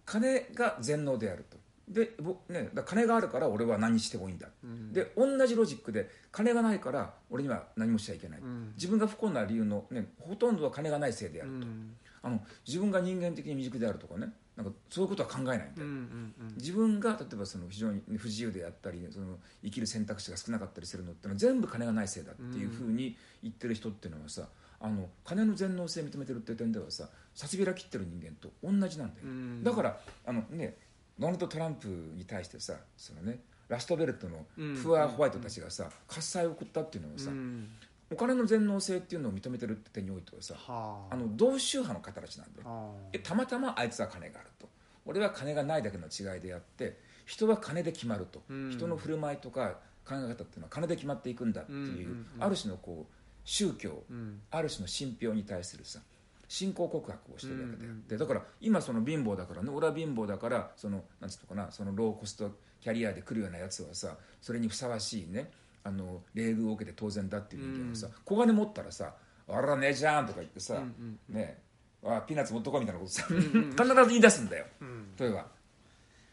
[0.06, 1.58] 金が全能であると。
[1.90, 4.94] でぼ、ね、金があるから俺は何してもいいんだ、うん。
[4.94, 8.72] で同じロジックで金がないから俺には何もしちゃいけない、うん。
[8.76, 11.96] 自分が不幸な理由の、ね、ほとんどは金がないせいであると、うん。
[12.24, 24.48] あの自分が人間的に未熟であるとかねなんかそういうことは考えないんだよ、うんうん自分が例えばその非常に不自由であったりその生きる選択肢が少なかったりするのってのは全部金がないせいだっていうふうに言ってる人っていうのはさ
[24.80, 29.64] あの金の全能性認めてるって点ではさ札びら切ってる人間と同じなんだよ、うん。
[29.64, 30.78] だからあのね
[31.20, 34.82] ドナルド・トランプに対してさそのねラストベルトのうん。
[34.82, 37.70] プアホワイトたちがさ喝采を送ったっていうのはさ、うん
[38.12, 41.16] お金の全能性っていうのを認めてるって点においてはさはあ。
[41.16, 42.68] の同宗派の方たちなんだよ。
[42.68, 44.68] はえたまたまあいつは金があると。
[45.06, 48.72] 俺は金がないだけの違いであって人は金で決まると、うん。
[48.72, 53.14] 人の振る舞いとか考え方っていうのは金で決まっていくんだっていう、うんうんうんある種のこう
[53.44, 54.42] 宗教、うん。
[54.52, 56.00] ある種の信憑に対するさ
[56.48, 65.50] 信仰告白をしてるわけであって、うんだから今その貧乏だからね俺は貧乏だからそのなんつうのかなそのローコストキャリアで来るようなやつはさそれにふさわしいね
[65.86, 69.14] あの礼遇を受けて当然だっていう人間はさ、小金持ったらさ
[69.48, 71.62] 「あらねえじゃん」とか言ってさ、うんね
[72.04, 74.66] あピーナッツ持っとこうみたいなことさ、んうん必ず言い出すんだよ。
[74.82, 75.16] うん。
[75.18, 75.48] 例えば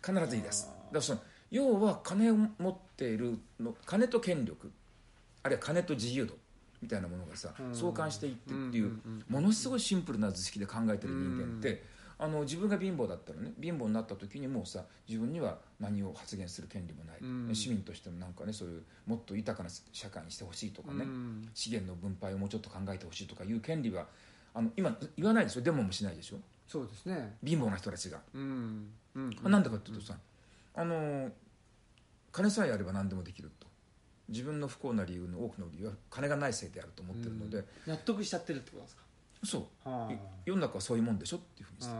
[0.05, 0.67] 必ず言い出す。
[0.67, 4.71] だからその要は金を持っているの金と権力
[5.43, 6.35] あるいは金と自由度
[6.81, 7.75] みたいなものがさうん。
[7.75, 11.83] 相関していってっていううんうんものすごいシンプルな図式で考えてる人間って
[12.23, 13.53] あの自分が貧乏だったらね。
[13.61, 17.53] 貧乏になった時にもうさ自分には何を発言する権利もない、うん。
[17.53, 21.49] 市民としてもなんかねそういうもっと豊かな社会にしてほしいとかね、うん。
[21.53, 24.07] 資源の分配をもうちょっと考えてほしいとかいう権利は
[24.55, 25.63] あの今言わないでしょ。
[25.63, 26.37] デモもしないでしょ。
[26.69, 27.37] そうですね。
[27.45, 28.87] 貧乏な人たちが、うん。
[29.17, 29.31] うん。
[29.43, 30.15] なんでかっていうとさ、
[30.77, 31.29] あの
[32.31, 33.67] 金さえあれば何でもできると。
[34.29, 39.02] 自分の不幸な理由の多くの理由は金がないせいであると思ってるので、納得しちゃってるってことですか？
[39.45, 39.65] そう
[40.47, 41.91] 世の中はそういうもんでしょっていうふうにさ、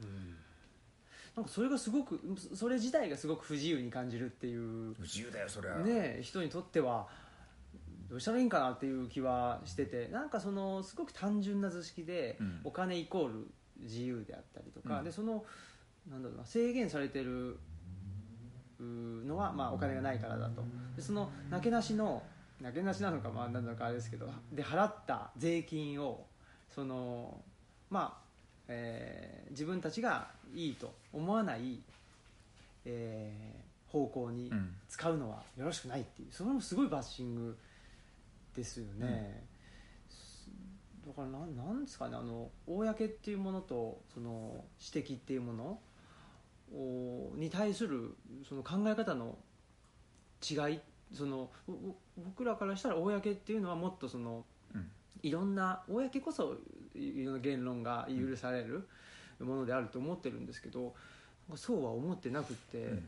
[0.00, 0.36] うん。
[1.36, 2.20] なんかそれがすごく
[2.54, 4.94] それ自体がすごく不自由に感じるっていう。
[4.94, 7.08] 不自由だよそれは、ねえ人にとっては
[8.08, 10.08] どうしたらいいんかなっていう気はしてて。
[10.08, 12.60] なんかそのすごく単純な図式で、うん。
[12.64, 13.48] お金イコール
[13.80, 15.04] 自由であったりとか、うん。
[15.04, 15.44] でその
[16.08, 17.58] なんだろうな制限されてる
[18.80, 20.62] のは、まあ、お金がないからだと。
[20.96, 22.22] でそのなけなしの
[22.60, 26.24] なけなしなのかまあ何なのかあれですけどで払った税金を
[26.74, 27.40] その
[27.90, 28.22] まあ、
[28.68, 31.80] えー自分たちがいいと思わない、
[32.84, 34.74] えー方向にうん。
[34.88, 37.56] 使うのはよろしくないっていうそれもすごいバッシング
[38.56, 39.44] ですよね、
[41.06, 45.78] だからなんなんですかねあの公っていうものとその指摘っていうもの
[46.74, 48.16] をに対する
[48.48, 49.36] その考え方の
[50.42, 50.80] 違い
[51.12, 51.50] その
[52.16, 54.44] 僕らからしたら公っていうのはもっとその
[54.74, 54.90] うん。
[55.20, 56.56] いろんな公こそ
[56.94, 58.86] いろんな言論が許される
[59.40, 60.94] ものであると思ってるんですけど
[61.56, 63.04] そうは思ってなくって、うん。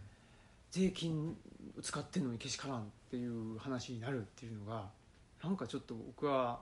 [0.71, 1.37] 税金
[1.79, 4.89] を使ってんのにけしからんっていう話になるっていうのが
[5.43, 6.61] なんかちょっと僕は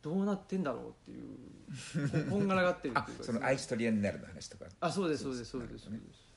[0.00, 4.66] どうなってんだろうっていうここんがらがってるあっていうか その愛知トリエンナルの話とか。
[4.80, 6.28] あそうですそうですそううですねです。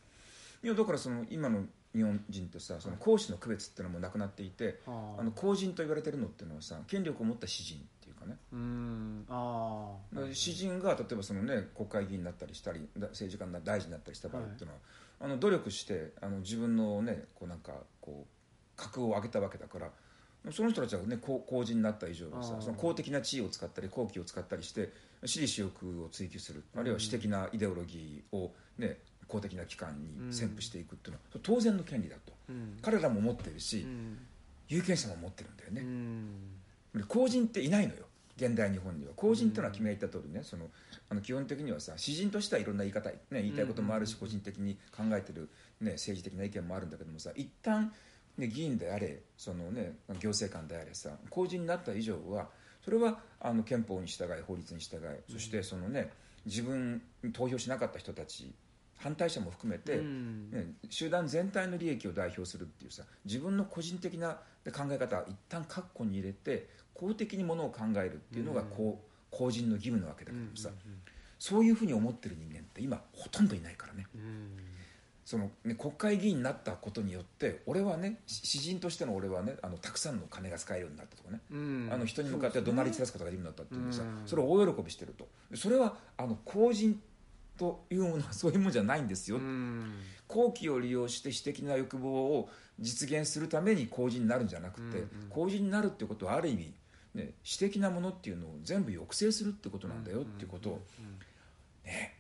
[0.64, 5.22] いやだからその今の日本人ってさその公私の区別っていうのもなくなっていてあー。
[5.22, 8.38] あの公人と言われてるのっていうのはさ権力を持った私人っていうかね。
[8.54, 9.26] うーん。
[9.30, 9.94] あ
[10.34, 14.80] 詩人が例えばその、ね、国会議員になったりしたりだ政治家にな大臣になったりした場合っていうのは、
[15.22, 18.28] あの努力してあの自分の、ね、こうなんかこう
[18.78, 19.90] 格を上げたわけだから
[20.52, 24.90] その人たちは、ね、公公人になった以上はさその公的な地位を使ったり公器を使ったりして
[25.24, 28.98] 私利私欲を追求するあるいは私的なイデオロギーを、ね、
[29.32, 32.34] 公的な機関に宣布していくっていうのは、当然の権利だと。
[32.50, 32.78] うん。
[32.82, 34.18] 彼らも持ってるし、うん。
[34.68, 35.82] 有権者も持ってるんだようね。
[35.82, 36.60] ん。
[36.96, 38.06] で公人っていないのよ。
[38.38, 39.14] 現代日本には。
[39.16, 40.44] 公人っていうのは君が言った通りね。
[40.44, 40.68] その
[41.10, 45.50] あの基本的にはさ詩人としてはいろんな言い方、ね、言いたいこともあるし、うん個人的に考えてる、
[45.82, 47.92] ね、政治的な意見もあるんだけどもさ一旦、
[48.38, 52.48] ね、議員であれその、ね、行政官であれさ公人になった以上は
[52.84, 55.00] それはあの憲法に従い法律に従い
[55.32, 56.12] そしてその、ね、
[56.46, 58.54] 自分に投票しなかった人たち
[59.02, 60.52] 反対者も含めて、うん。
[60.52, 70.70] ね、集団全体の利益を代表するっていうさ自分の個人的な考え方は一旦括弧に入れて公的にものを考えるっていうのが公,、公人の義務なわけだけどもさ、
[71.40, 74.06] そういうふうに思ってる人間って今ほとんどいないからね。
[74.16, 74.58] うん。
[75.26, 81.90] そのね国会議員になったことによって俺はねし詩人としての俺はねあのたくさんの金が使えるようになったとかね、うん。
[81.92, 84.28] あの人に向かって怒鳴り散らすことができるようになったっていうのさ、うん。
[84.28, 85.28] それを大喜びしてると。
[85.56, 87.02] それはあの公人
[87.62, 89.94] というものはそういうものじゃないんですよ、うん。
[90.28, 95.30] 好奇を利用して私的な欲望を実現するために公人になるんじゃなくて、うんうん。
[95.30, 96.74] 公人になるっていうことはある意味、
[97.14, 100.82] ね、私的なものっていうのを全部抑制するってことなんだよっていうことを、
[101.86, 102.16] ね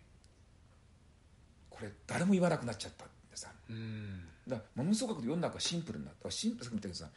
[1.71, 3.49] ここれ誰も言わなくなっちゃったってさ。
[3.67, 4.21] うん。
[4.47, 6.29] だものすごく世の中シンプルになった。
[6.29, 7.09] シンプルさっき言ったけどさ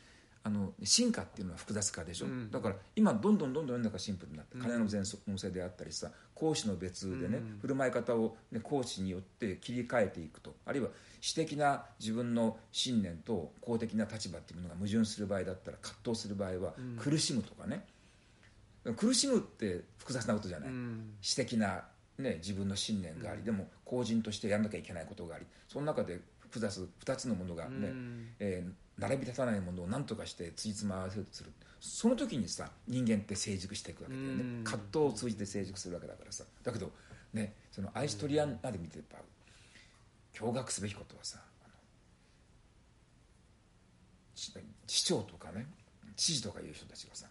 [0.46, 2.50] あの進化っていうのは複雑化でしょ、うん。
[2.50, 4.62] だから今どんどんどんどん世の中シンプルになってうん。
[4.62, 7.58] 金の全能性であったりさ講師の別でね、うん。
[7.62, 10.54] 振る舞い方を、ね、講師によって切り替えていくと。
[10.66, 10.88] あるいは
[11.22, 16.96] 私的な自分の信念と公的な立場っていうものが矛盾する場合だったら葛藤する場合はうん。
[16.98, 17.86] 苦しむとかね、
[18.96, 21.14] 苦しむって複雑なことじゃない、うん。
[21.22, 21.84] 私的な、
[22.18, 25.46] ね、自分の信念があり、でも公人としてやらなきゃいけないことがあり。
[25.68, 28.28] その中で複雑2つのものがね、うん。
[28.38, 31.52] えー並び立たないものを何とかしてつじつま合わせるとする。
[31.80, 34.64] その時にさ人間って成熟していくわけだよね、うん。
[34.64, 36.44] 葛藤を通じて成熟するわけだからさ。
[36.62, 36.90] だけど
[37.32, 39.18] ねそのアイストリアンナで見てやっぱ
[40.32, 41.38] 驚愕すべきことはさ
[44.86, 45.66] 市長とかね
[46.16, 47.26] 知事とかいう人たちがさ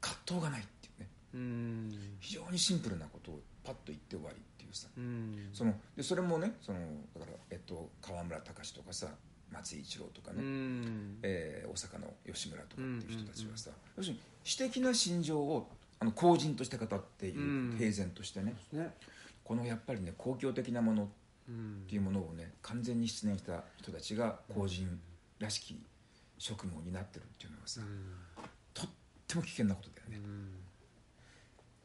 [0.00, 1.08] 葛藤がないっていうね。
[1.34, 2.16] うん。
[2.20, 4.88] 非常にシンプルなことをパッと言って終わりっていうさ。
[4.96, 5.50] うん。
[5.52, 6.78] そのでそれもねその
[7.14, 9.08] だから、えっと、河村隆とかさ
[9.52, 11.18] 松井一郎とかね、うん。
[11.22, 17.76] えー大阪の吉村とかっていう人たちはさ、要するに私的な心情をあの公人として語っている、うん。
[17.78, 18.54] 平然としてね。
[18.72, 18.94] ね。
[19.44, 21.06] このやっぱりね公共的なものっ
[21.48, 21.84] うん。
[21.88, 25.00] ていうものをね完全に失念した人たちが公人
[25.38, 25.76] らしき
[26.38, 27.80] 職務を担ってるっていうのはさ、
[28.72, 28.90] とっ
[29.26, 30.52] ても危険なことだよね、うん。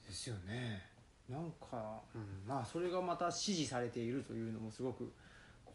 [0.07, 0.81] ですよね。
[1.29, 5.11] なんか、うん、まあそれがまた支持されているというのもすごく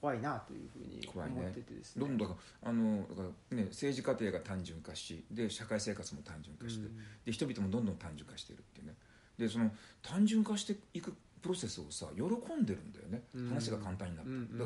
[0.01, 1.41] 怖いなというふうに怖いね。
[1.41, 2.07] 思っててですね。
[2.07, 6.97] どんどんあのだから、ね、政治過程が単純化しで社会生活も単純化して、うん。
[7.25, 8.95] で人々もどんどん単純化しているっていうね。
[9.39, 9.71] でその
[10.03, 13.49] 単純化していくプロセスをさ喜んでるんだよね、うん。
[13.49, 14.59] 話が簡単になって、うん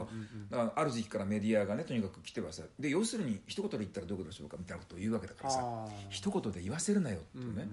[0.50, 7.68] だからある時期からメディアがねとにかく来てはさで要するに一言で言ったらどういうことでしょうかみたいなことを言うわけだからさ一言で言わせるなよってね、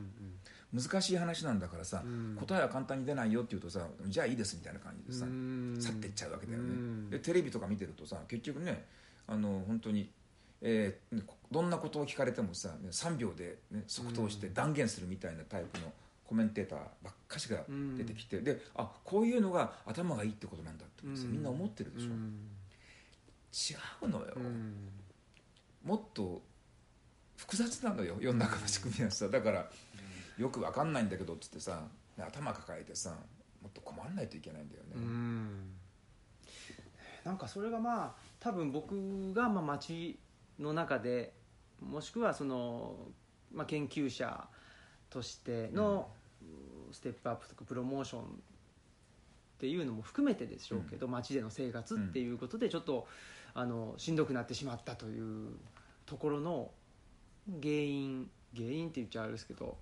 [0.74, 2.38] 難しい話なんだからさ、うん。
[2.40, 5.78] 答えは簡単に出ないよって言うとさじゃあいいですみたいな感じでさ、うん。
[5.80, 7.10] 去っていっちゃうわけだよね、うん。
[7.10, 8.86] でテレビとか見てるとさ結局ね
[9.28, 10.10] あの本当に、
[10.62, 15.92] えーねどんなことを聞かれてもさ、ね、3秒で、ね、即答して断言するみたいなタイプの
[16.26, 17.58] コメンテーターばっかしが
[17.98, 22.48] 出てきて、であこういうのが頭がいいってことなんだってさ、みんな思ってるでしょ、うん。
[23.52, 24.76] 違うのよ、うん。
[25.84, 26.42] もっと
[27.36, 29.28] 複雑なのよ世の中の仕組みはさ。
[29.28, 29.70] だから
[30.38, 31.84] よくわかんないんだけどっつってさ
[32.18, 33.12] 頭抱えてさ
[33.62, 35.74] もっと困らないといけないんだよね、うん。
[37.24, 40.20] なんかそれがまあ多分僕がまあ街
[40.60, 41.34] の中で
[41.82, 42.96] もしくはその、
[43.54, 44.48] まあ、研究者
[45.10, 46.10] としての
[46.92, 48.26] ステップアップとかプロモーションっ
[49.60, 53.08] ていうのも含めてでしょうけど、街での生活っていうことでちょっと
[53.54, 55.52] あのしんどくなってしまったという
[56.06, 56.72] ところの
[57.62, 59.78] 原因原因って言っちゃあれですけど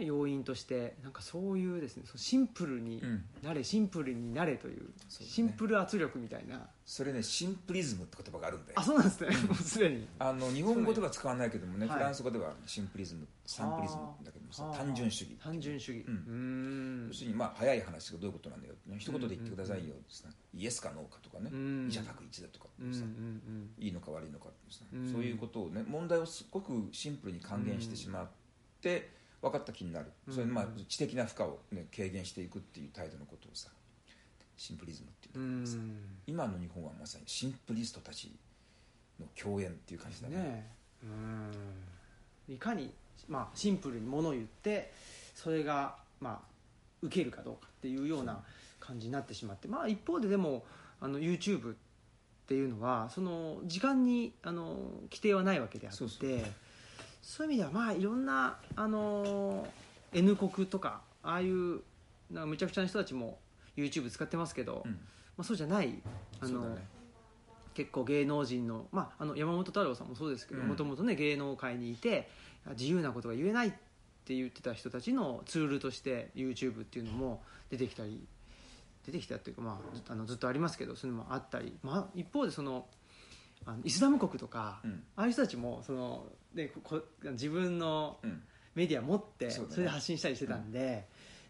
[0.00, 3.24] 要因としてなんかそういうですねシンプルにうん。
[3.42, 4.86] なれシンプルになれというね。
[5.08, 6.68] シンプル圧力みたいな。
[6.84, 8.80] それねシンプリズムって言葉があるんだよ。
[8.80, 9.28] あそうなんですね。
[9.46, 10.06] もうすでに。
[10.18, 16.04] あの日本語では使わないけどもね、はいフランス語ではシンプリズムサンプリズムだけども単純主義単純主義。
[16.06, 17.08] ううんん。
[17.08, 18.96] 要するにまあ早い話がどういうことなんだよね。
[18.98, 21.88] 一言で言ってくださいよってさ、イエスかノーかとかね、うん。
[21.88, 25.10] 二者択一だとかさ、うんうんうんいいのか悪いのかってさ、うん。
[25.10, 28.28] そういうことをね問題をすごくシンプルに還元してしまっ
[28.80, 30.34] て分かった気になる、うん。
[30.34, 33.68] それでまあ知的な負荷を、ね、軽減していくっていう態度のことをさ
[34.56, 35.88] シンプリズムっていううんんだけどさ、
[36.26, 38.32] 今の日本はまさにシンプリストたち
[39.20, 40.36] の共演っていう感じだね。
[40.36, 40.66] ね
[41.04, 41.06] う
[42.50, 42.54] ん。
[42.54, 42.92] いかに、
[43.28, 44.92] まあ、シンプルにものを言って
[45.34, 46.38] それが、まあ、
[47.02, 48.40] 受けるかどうかっていうような
[48.80, 50.64] 感じになってしまって、まあ、一方ででも
[51.00, 51.76] あの YouTube っ
[52.48, 56.28] ていうのはその時間にあの規定はないわけであってそうそう
[57.22, 59.66] そういう意味ではまあいろんなあの
[60.12, 61.80] N 国とかああいう
[62.30, 63.38] なんかむちゃくちゃな人たちも
[63.76, 64.92] YouTube 使ってますけど、うん。
[64.92, 64.98] ま
[65.42, 65.94] あ、そうじゃない
[66.40, 66.84] あの、ね。
[67.74, 70.68] 結構芸能人の,、まあ、あの山本太郎さんもそうですけどうん。
[70.68, 72.28] もともとね芸能界にいて
[72.70, 73.70] 自由なことが言えないっ
[74.24, 78.26] て言ってた人たちのツールとして YouTube っていうのも出てきたり
[79.06, 82.84] 出てきたっていうか、まあ、ずあのずっとありますけどそういうのもあったり、まあ、一方でその
[83.66, 85.04] あのイスラム国とか、うん。
[85.16, 88.42] ああいう人たちもそのでここ自分のうん。
[88.74, 89.74] メディア持ってそうだね。
[89.74, 91.08] それで発信したりしてたんで、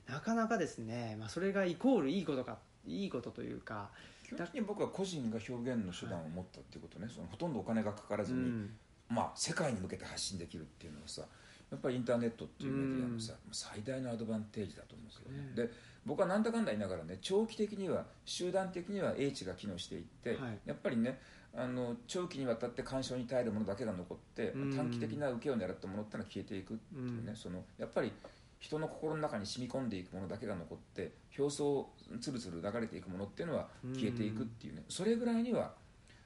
[0.08, 2.56] なかなかですね、まあ、それがイコールいいことか
[2.86, 3.90] いいことというか、
[4.24, 8.70] 基本的に僕は個人が表現の手段を持ったっていうことね、そのほとんどお金がかからずに、うん。
[9.10, 11.22] まあ、世界に向けて発信できるっていうのはさ
[11.70, 15.68] やっぱりインターネットっていうメディアのさ、最大のアドバンテージだと思うんですよね、ね。
[15.68, 15.70] で
[16.06, 20.58] 僕はなんだかんだ言いながらね長期的には集団的には英知が機能していって、はい。
[20.64, 21.20] やっぱりね
[21.58, 24.76] あの長期にわたって干渉に耐えるものだけが残って、うん。
[24.76, 27.36] 短期的な受けを狙ったものってのは消えていくっていうね、うん。
[27.36, 28.12] そのやっぱり
[28.60, 31.88] 人の心の中に染み込んでいくものだけが残って表層
[32.20, 35.72] つるつる流れていくものっていうのは消えていくっていうね、それぐらいには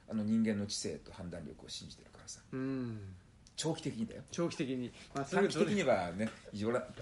[0.09, 2.39] あの人間の知性と判断力を信じてるからさ。
[2.51, 2.99] うん。
[3.55, 4.23] 長期的にだよ。
[4.31, 6.29] 長期的に、まあ、そ短期的ににはね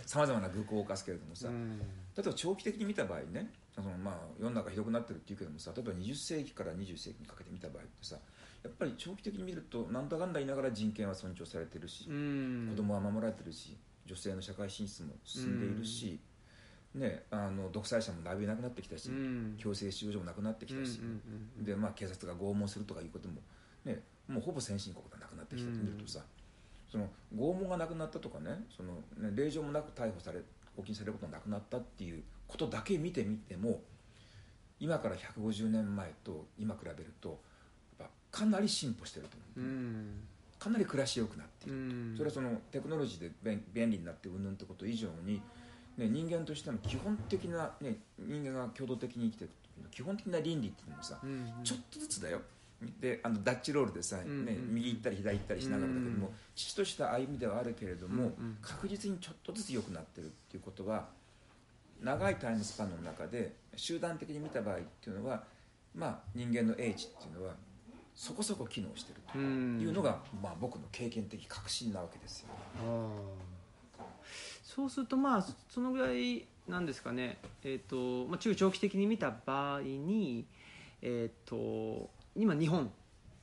[0.05, 1.79] さまざまな愚行を犯すけれどもさ、うん。
[1.79, 1.86] 例
[2.19, 3.51] えば長期的に見た場合ね
[3.82, 8.17] そのまあ世の中ひどくなってるっていうけどもさ例えば20世紀から21世紀にかけて見た場合ってさ
[8.63, 12.67] やっぱり長期的に見るとなんだかんだ言いながら人権は尊重されてるし、うん。
[12.69, 13.75] 子供は守られてるし
[14.05, 16.19] 女性の社会進出も進んでいるし、
[16.95, 20.99] ね、あの独裁者もだいぶいなくなってきたし、うん強制収容所もなくなってきたし、
[21.57, 23.36] でまあ、警察が拷問するとかいうことも、
[23.86, 26.19] ね、もうほぼ先進国がなくなってきたと見るとさ、
[26.91, 30.39] その拷問がなくなったとかねそのね令状もなく逮捕され
[30.75, 33.82] 拘禁されることがなくなったっていうことだけ見てみても
[34.80, 37.39] 今から150年前と今比べると
[37.97, 40.24] やっぱかなり進歩してると思う、うん。
[40.60, 42.14] かなり暮らしよくなっている、うん。
[42.18, 45.41] それはそのテクノロジーで便便利になってうんぬんってこと以上に、
[45.97, 52.41] ね、人間としての基本的な、ね、人間が共同的に生きていく時の基本的な倫理っていうのもさ、うんちょっとずつだよ。
[52.99, 58.58] であのダッチロールでさ、ねうんうん右行ったり左行ったりしながらだけども、うん父とした歩みではあるけれども、うんうん。
[58.62, 61.08] 確実にちょっとずつ良くなってるっていうことは
[62.02, 65.43] 長いタイムスパンの中で集団的に見た場合っていうのは、
[65.95, 67.54] まあ、人間の英知っていうのは
[68.16, 72.47] そこそこ機能してるとうんいうのが、まあ、僕の経験的確信なわけですよ。
[72.80, 73.52] あー。
[74.64, 80.45] そうするとまあそのぐらいなんですかね、えーとまあ、中長期的に見た場合に、
[81.02, 82.88] えー、と今日本っ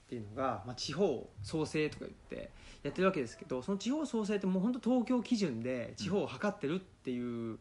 [0.08, 2.50] ていうのが、まあ、地方創生とか言って
[2.82, 7.58] やってるわけですけどその地方創生ってもう本当東京基準で地方を測ってるっていう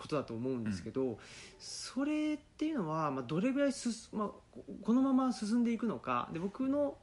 [0.00, 1.18] ことだと思うんですけど、
[1.58, 6.96] それっていうのは、まあ、どれぐらいすす、まあ、ここのまま進んでいくのかで僕の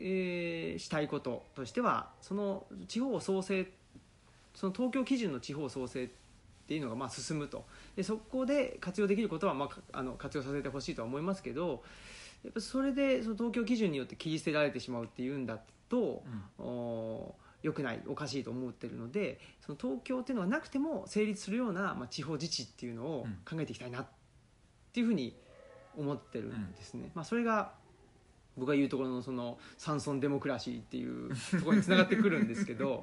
[0.00, 3.66] えーしたいこととしてはその地方創生
[4.54, 6.08] その東京基準の地方創生っ
[6.66, 7.64] ていうのがまあ進むと。
[7.96, 11.82] でそこで活用できることはまあかあの活用させてほしいとは思いますけど
[12.44, 15.58] やっぱそれでその東京基準によって切り捨てられてしまうっていうんだ
[15.88, 16.22] と、
[16.58, 24.06] お良くないおかしいと思ってるのでその東京っていうのがなくても成立するような、まあ、地方自治っていうのを考えていきたいなっ
[24.92, 25.36] ていうふうに
[25.96, 27.10] 思ってるんですね。
[27.14, 27.72] まあ、それが
[28.56, 33.02] 僕が言うところのその山村デモクラシーっていう ところにつながってくるんですけど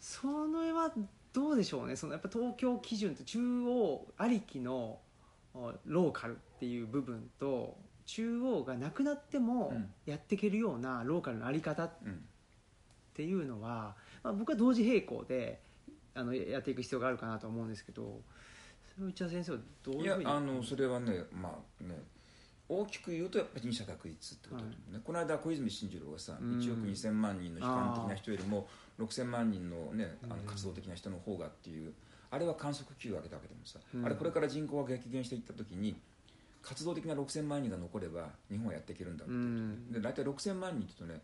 [0.00, 0.92] それは
[1.32, 1.96] どうでしょうね。
[1.96, 5.00] そのやっぱ東京基準って中央ありきの
[5.54, 9.90] おローカルっていう部分と中央がなくなってもうん。
[10.06, 11.92] やっていけるようなローカルのあり方っ
[13.22, 15.60] うんていうのは、まあ、僕は同時並行で
[16.14, 18.20] あのやっていく必要があるかなと思うんですけど
[18.94, 20.22] それを内田先生はどういうふうに？
[20.22, 22.00] いやあのそれはねまあね
[22.68, 26.58] 大きく言うとやっぱり二者択一ってことだと思うね、この間小泉進次郎がさ、うん。
[26.58, 28.68] 1億2000万人の悲観的な人よりも
[29.00, 31.94] 6000万人の,、ね、あの活動的な人の方がっていう、
[32.30, 34.04] あれは観測球を上げたわけでもさ、うん。
[34.04, 35.96] あれこれから人口が激減していった時に
[36.60, 39.32] 活動的な6000万人が残れば日本はやっていけるんだって。
[39.32, 39.90] う、ん。
[39.90, 41.22] で大体6000万人って言うとね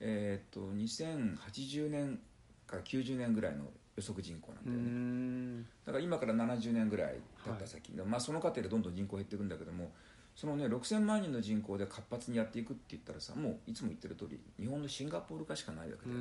[0.00, 2.18] えーっと2080年
[2.66, 3.64] から90年ぐらいの
[3.96, 5.62] 予測人口なんうだよね、ん。
[5.84, 9.92] だから今から70年ぐらい経った先、まあ、その過程でどんどん人口減っていくんだけども
[10.34, 16.12] そのね6000万人の人口で活発にやっていくって言ったらさもういつも言ってる通り日本のシンガポール化しかないわけう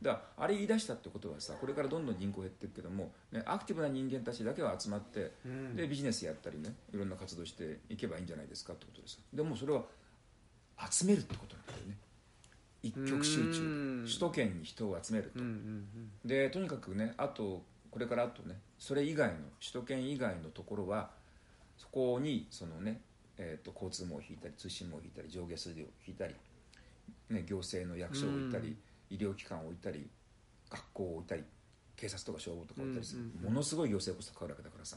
[0.00, 5.76] だよだからあれ言い出したってことはさこれからどんどん人口減っていくけども、ね、アクティブな人間たちだけは集まってうん。
[5.76, 9.82] でビジネスやったりねいろんな活動していけばいいんじゃないですかってことですでもそれは
[10.90, 11.96] 集めるってことなんだよね
[12.82, 13.52] 一極集うん。
[13.52, 15.86] 中首都圏に人を集めると、うんうん
[16.24, 21.10] でとにかくねあとこれからあとねそれ以外の首都圏以外のところは
[21.76, 23.00] そこにそのね、
[23.36, 26.34] えー、と交通網を引いたり通信網を引いたり上下水道を引いたり、
[27.30, 28.76] ね、行政の役所を置いたり、
[29.10, 30.08] 医療機関を置いたり
[30.70, 31.44] 学校を置いたり
[31.96, 33.44] 警察とか消防とか置いたりする、うんうんうん。
[33.50, 34.96] ものすごい行政コストかかるわけだからさ。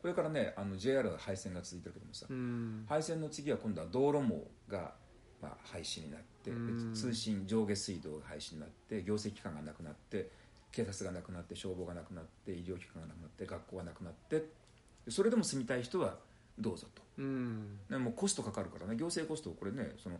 [0.00, 2.86] これからねあの JR の廃線が続いてるけどもさ、うん。
[2.88, 4.94] 廃線の次は今度は道路網が、
[5.42, 6.52] まあ、廃止になって、
[6.94, 10.30] 通信上下水道が廃止になって行政機関がなくなって
[10.70, 14.44] 警察がなくなって消防がなくなって医療機関がなくなって学校がなくなって
[15.08, 16.16] それでも住みたい人は
[16.58, 17.02] どうぞと。
[17.18, 17.78] うん。
[17.90, 18.96] でもコストかかるからね。
[18.96, 20.18] 行政コストをこれねその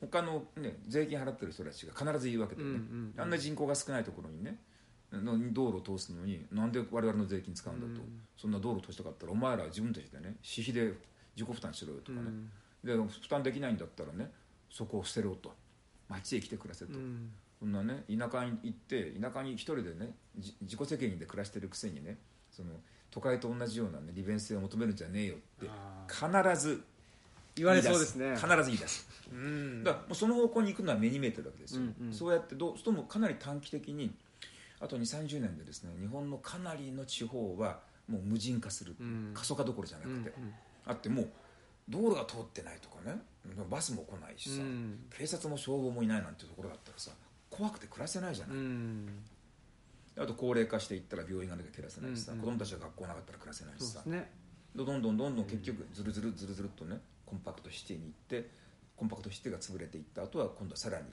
[0.00, 3.20] 他の、ね、税金払ってる人たちが必ず言うわけだよね、うんうんうん。
[3.20, 4.58] あんな人口が少ないところにね
[5.12, 8.22] の道路を通すのになんで我々の税金使うんだと、うん。
[8.36, 10.94] そんな道路通したかったらお前ら自分たちでね私費で
[11.36, 12.50] 自己負担しろよとかね、うん。
[12.84, 14.30] で負担できないんだったらね
[14.74, 15.52] そこを捨てろと。
[16.08, 17.30] 町へ来て暮らせと、うん。
[17.60, 22.18] そんなね田舎に行って田舎に一人でねじ自己責任で暮らしてるくせにね
[22.50, 22.70] その
[23.10, 26.82] 都会と同じような、ね、利便性を求めるんじゃねえよってあ必ず
[27.54, 28.34] 言われそうですね。
[28.34, 29.08] 必ず言い出す。
[29.32, 29.84] うん。
[29.84, 32.12] だからもうその方向に行くのは目に見えてるわけですよ、うんうん。
[32.12, 34.12] そうやってどうしてもかなり短期的に
[34.80, 39.30] あと2 3 0年でですね日本のかなりの地方はもう無人化する、うん。
[39.32, 40.52] 過疎化どころじゃなくて、うん。
[40.84, 41.30] あってもう
[41.88, 43.20] 道路が通ってないとかね。
[43.68, 45.04] バスも来ないしさ、うん。
[45.16, 47.10] 警察も消防もいないなんてところだったらさ
[47.50, 49.08] 怖くて暮らせないじゃない、うん。
[50.16, 52.44] あと高齢化していったら病院がなきゃ暮らせないしさ、うんうん。
[52.44, 54.02] 子供たちが学校なかったら暮らせないしさ。
[54.06, 54.30] ね。
[54.74, 58.10] どんどんどんどん結局ずるずるずるずるっとねコンパクトシティに行っ
[58.42, 58.48] て
[58.96, 61.04] コンパクトシティが潰れていった後は今度はさらに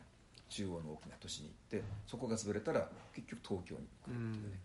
[0.49, 4.59] 中央の大きな都市に行ってそこが潰れたら結局東京に来るっていうね、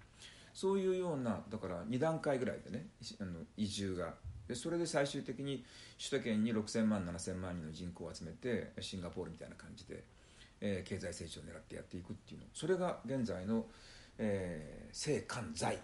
[0.54, 4.14] そういうようなだから2段階ぐらいでねしあの移住が
[4.48, 5.64] でそれで最終的に
[5.98, 10.04] 首都圏に6000万7000万人の人口を集めてシンガポールみたいな感じで、
[10.60, 12.46] えー経済成長を狙ってやっていくっていうの。
[12.54, 13.66] それが現在の、
[14.18, 15.78] えー、政官財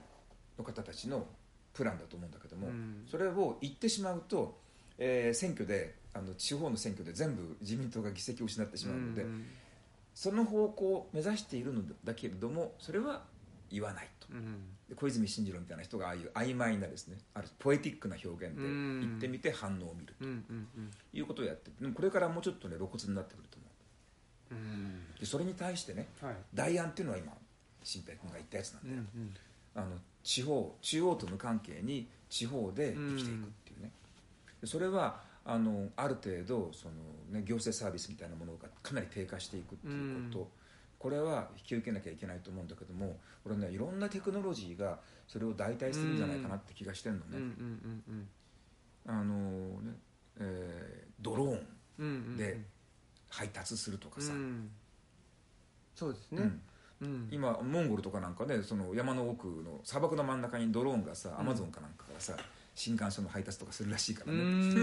[0.58, 1.26] の方たちの
[1.72, 3.04] プランだと思うんだけども、うん。
[3.10, 4.58] それを言ってしまうと、
[4.98, 9.46] えー選挙であの地方の選挙で全部自民党が議席を失ってしまうので、うん。
[10.14, 13.22] その方向を目指しているのだけれどもそれは
[13.70, 14.28] 言わないと。
[14.30, 14.42] うん。
[14.42, 19.00] で小泉進次郎みたいな人がああいう曖昧なですねあるポエティックな表現でうん。
[19.00, 23.66] 言ってみて反応を見るうんうんということをやってでもこれからもうちょっとね露骨になってくると思
[24.50, 24.54] う。
[24.54, 24.86] んうん。
[25.16, 26.34] うでそれに対してねはい。
[26.54, 27.32] 代案っていうのは今
[27.82, 29.82] 新平君が言ったやつなんうんだよ、うん。
[29.82, 33.90] あの地方中央と無関係に地方で生きていくっていうね、
[34.60, 36.94] でそれはあのある程度その、
[37.40, 40.46] ね、行政サービスみたいなものがかなり低下していくっていうこと、うん
[41.02, 48.28] これは引き受けなきゃいけないと思うんだけども俺ねいろんなテクノロジーがそれを代替するんじゃないかなって気がしてるのうんうんね、うん。
[49.12, 49.34] あの
[49.82, 49.96] ね
[50.38, 51.66] えードローン
[51.98, 52.36] うんうんうん。
[52.36, 52.60] で
[53.28, 54.70] 配達するとかさ、うん。
[55.96, 56.42] そうですね。
[57.00, 57.08] うん。
[57.08, 57.28] うん。
[57.32, 62.36] 今モンゴルとかなんかねその山の奥の砂漠の真ん中にドローンがさ、アマゾンかなんかからさ
[62.76, 64.74] 新幹線の配達とかするらしいからうね、ん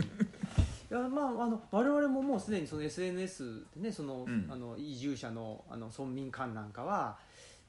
[0.90, 4.46] いやまああの我々ももうすでにその SNS でねその、うん。
[4.50, 7.18] あの移住者のあの村民間なんかは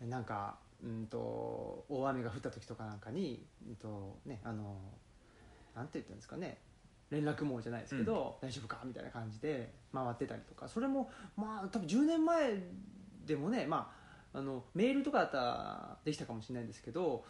[0.02, 4.78] なんかうんと大雨が降った時とかなんかにうんとねあの
[5.76, 6.58] なんて言ったんですかね
[7.10, 12.62] 連絡網じゃないですけど、大丈夫かみたいな感じで回ってたりとかそれもまあ多分10年前
[13.26, 13.92] でもねま
[14.34, 17.24] ああのメールとかだったらできたかもしれないんですけど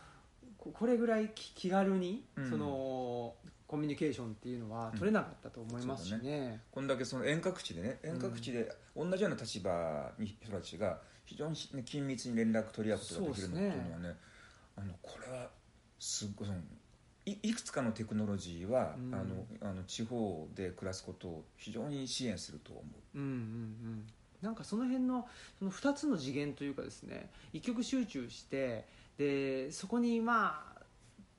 [0.58, 2.50] ここれぐらい気気軽に、うん。
[2.50, 3.36] その
[3.68, 6.24] コミュニケーションっていうのは取れなかったと思いますしうん。
[6.24, 6.62] ね。
[6.72, 14.16] こんだけその遠隔地でね遠隔地で同じような立場に人たちが非常にね緊密に連絡取り合うことができるのっていうのはね
[14.78, 15.50] あのこれは
[16.00, 16.60] すっごいその
[17.26, 19.14] いいくつかのテクノロジーは、うん。
[19.14, 23.18] あのあの地方で暮らすことを非常に支援すると思う。
[23.18, 24.08] うんうんうん、
[24.42, 25.28] なんかその辺の
[25.60, 28.86] その2つの次元というかですね一極集中して
[29.18, 30.64] でそこにま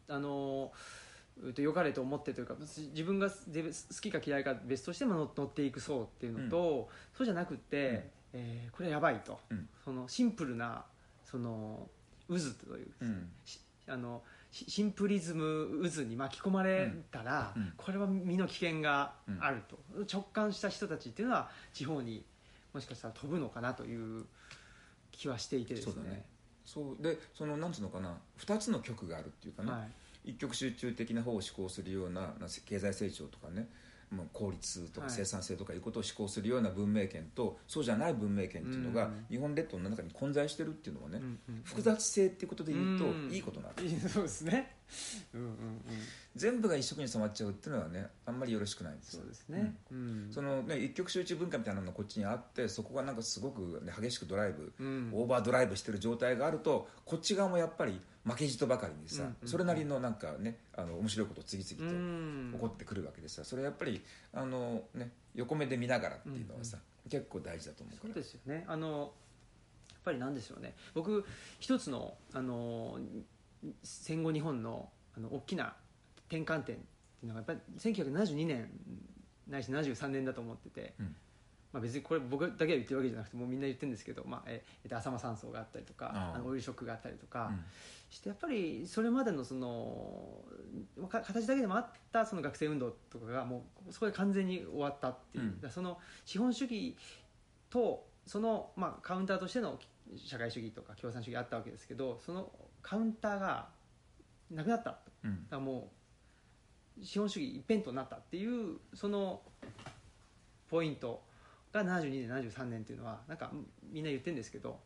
[0.08, 0.76] ああのうんと
[1.56, 3.70] 良かれと思ってというか自分がで好
[4.00, 9.68] きか嫌いか別としても乗乗っていくそうっていうのと、そうじゃなくて、えーこれはやばいと、うん。
[9.84, 10.84] そのシンプルな
[11.24, 11.88] その
[12.28, 12.34] 渦
[12.66, 13.30] という、うん。
[13.44, 17.62] しあのシシンプリズム渦に巻き込まれたら、うん。
[17.62, 17.72] うん。
[17.76, 19.78] これは身の危険があると、
[20.12, 22.24] 直感した人たちっていうのは地方に
[22.74, 24.26] もしかしたら飛ぶのかなという
[25.12, 25.92] 気はしていてですね。
[25.94, 26.24] そうだね。
[26.64, 27.02] そう。
[27.02, 28.16] でそのなんつうのかな。
[28.40, 29.90] 2つの極があるっていうかね、はい
[30.28, 33.68] 一極集中的な方を志向するようなな経済成長とかね
[34.10, 35.14] もう効率とかはい。
[35.14, 39.26] 生産性とかいうことを志向するような文明圏と、そうじゃない文明圏っていうのが、うん。
[39.30, 43.30] 日本列島の中に混在してるっていうのはね、うんうん複雑性っていうことで言うと、うん。
[43.30, 44.76] いいことなんだいいそうですね。
[45.34, 45.56] うんうんうん。
[46.34, 49.20] 全部が一色に染まっちゃうっていうのはねあんまりよろしくないんですよ。
[49.20, 50.28] そうですね、うん。
[50.30, 55.10] そのね一極集中文化みたいなのがこっちにあってそこがなんかすごく、ね、激しくドライブ、うん。
[55.12, 62.50] オーバードライブしてる状態があるとこっち側もやっぱり負けじとばかりにさ、うんうんそれなりのなんかねあの面白いこと次う々ん。
[62.52, 64.02] と起こってくるわけでさそれやっぱり
[64.32, 68.14] あの、ね、横目で見ながらっていうのはさ、結構大事だと思うから。
[68.14, 68.64] そうですよね。
[68.66, 69.12] あの
[69.90, 70.74] やっぱりなんでしょうね。
[70.94, 71.24] 僕
[71.60, 72.98] 一つのあの
[73.82, 75.74] 戦後日本のあの大きな
[76.28, 76.76] 転換点ってい
[77.24, 78.68] うのがやっぱり1972年
[79.48, 81.16] ないし73年だと思ってて、うん。
[81.70, 87.64] まあ、別にこれ僕だけが言ってるわけじゃなくてもうみんな言ってるんですけど、まあええっと浅間山荘があったりとかあのオイルショックがあったりとか、うん
[88.10, 90.42] してやっぱりそれまでのその
[91.08, 95.70] か形だけでもあったその学生運動とかがもうそこで完全に終わったっていう、うん。
[95.70, 96.96] その資本主義
[97.70, 99.78] とその、まあ、カウンターとしての
[100.16, 102.50] 社会主義とか共産主義あったわけですけどその
[102.82, 103.68] カウンターが
[104.50, 104.98] なくなったと。
[105.24, 105.44] うん。
[105.44, 105.90] だからも
[107.00, 109.42] う資本主義一辺倒になったっていうその
[110.68, 111.26] ポイント。
[111.70, 113.52] が72年73年っていうのはなんか
[113.92, 114.80] みんな言ってるんですけど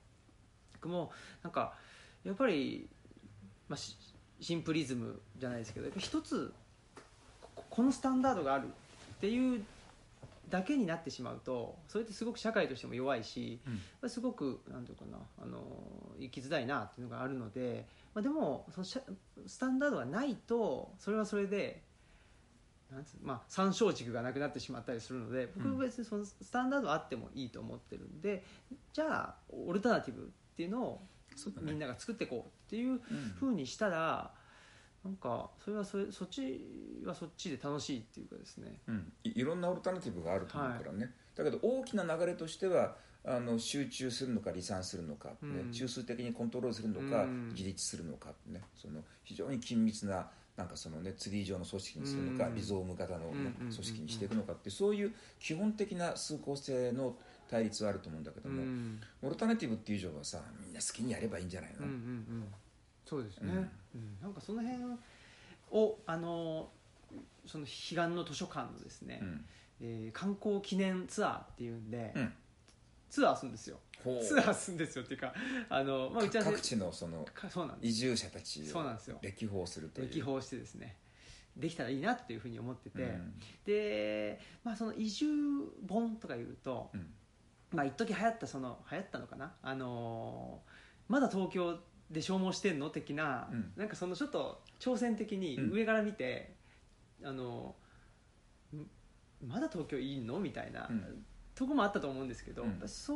[0.73, 1.13] 僕も
[1.45, 1.75] なんか
[2.25, 2.89] やっぱり、
[3.73, 3.97] まあ、シ
[4.39, 6.53] シンプリズムじゃないですけど一つ
[7.55, 9.65] ここのスタンダードがあるっていう
[10.51, 13.61] だけになってしまうとそれってすごく社会としても弱いし、
[14.03, 14.11] うん。
[14.11, 15.63] すごくなんていうかなあの
[16.21, 21.83] 生きづらいなっていうのがあるので、まあ、でもそのスタンダードがないとそれはそれで
[23.23, 25.79] まあ、参照軸がなくなってしまったりするので僕うん。
[25.79, 28.45] は別にそのスタンダードあってもいいと思ってるんで、
[28.93, 31.01] じゃあオルタナティブっていうのを
[31.61, 31.73] ね。
[31.73, 32.99] みんなが作っていこうっていううん
[33.39, 34.33] ふうにしたら
[35.05, 36.65] なんかそれはそれそっち
[37.05, 38.81] はそっちで楽しいっていうかですね。
[38.87, 45.37] うん、いいろんなオルタナティブがあると思うからね、だけど大きな流れとしてはあの集中するのか離散するのか、ね。
[45.43, 45.73] うん。
[45.73, 47.49] 中枢的にコントロールするのか、うん。
[47.51, 52.55] 自立するのか、ね、その非常に緊密ななんかその、ね、ツリー状の組織にするのか、うん。
[52.55, 57.17] リゾーム型の、ねうん組織にしていくのかってそういう基本的な数向性の
[57.49, 59.01] 対立はあると思うんだけども、うん。
[59.23, 62.47] オルタナティブっていう以上はさみんな好きにやればいいんじゃないの、うんうんうん。
[63.05, 63.59] そうですね、うん。
[63.59, 63.69] うん。
[64.23, 64.79] なんかその辺
[65.71, 66.71] をあの
[67.47, 69.45] その彼岸の図書館のですね、うん。
[69.81, 72.33] えー観光記念ツアーっていうんで、うん。
[73.11, 73.79] ツアーするんですよ。
[74.03, 75.33] ツアーするんですよっていうか
[75.69, 77.91] あの、まあ、うちは各地のそのかそうなんです。
[77.91, 79.19] 移住者たちをそうなんですよ。
[79.23, 80.09] 歴訪するという。
[80.09, 80.97] 歴訪してですね
[81.57, 83.35] できたらいいなっていうふうに思ってて、うん。
[83.67, 85.27] で、まあ、その移住
[85.87, 87.07] 本とかいうと、うん
[87.73, 89.55] まあ一時流行ったその流行ったのかな？
[89.63, 90.71] あのー
[91.09, 91.79] まだ東京
[92.11, 92.89] で消耗してんの？
[92.89, 93.73] 的な、うん。
[93.77, 95.73] なんかそのちょっと挑戦的にうん。
[95.73, 96.55] 上から見て、
[97.25, 97.75] あの
[98.75, 98.87] ん
[99.47, 100.39] まだ東京いいの？
[100.39, 101.25] みたいな、うん。
[101.55, 102.83] とこもあったと思うんですけど、うん。
[102.87, 103.13] そ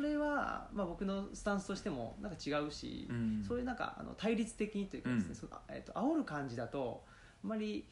[0.00, 3.44] れは、まあ、僕のスタンスとしてもなんか違うし、うん。
[3.46, 5.34] そういうなんかあの対立的にというかですね、うん。
[5.34, 7.04] そのえっと煽る感じだと
[7.42, 7.88] あんまり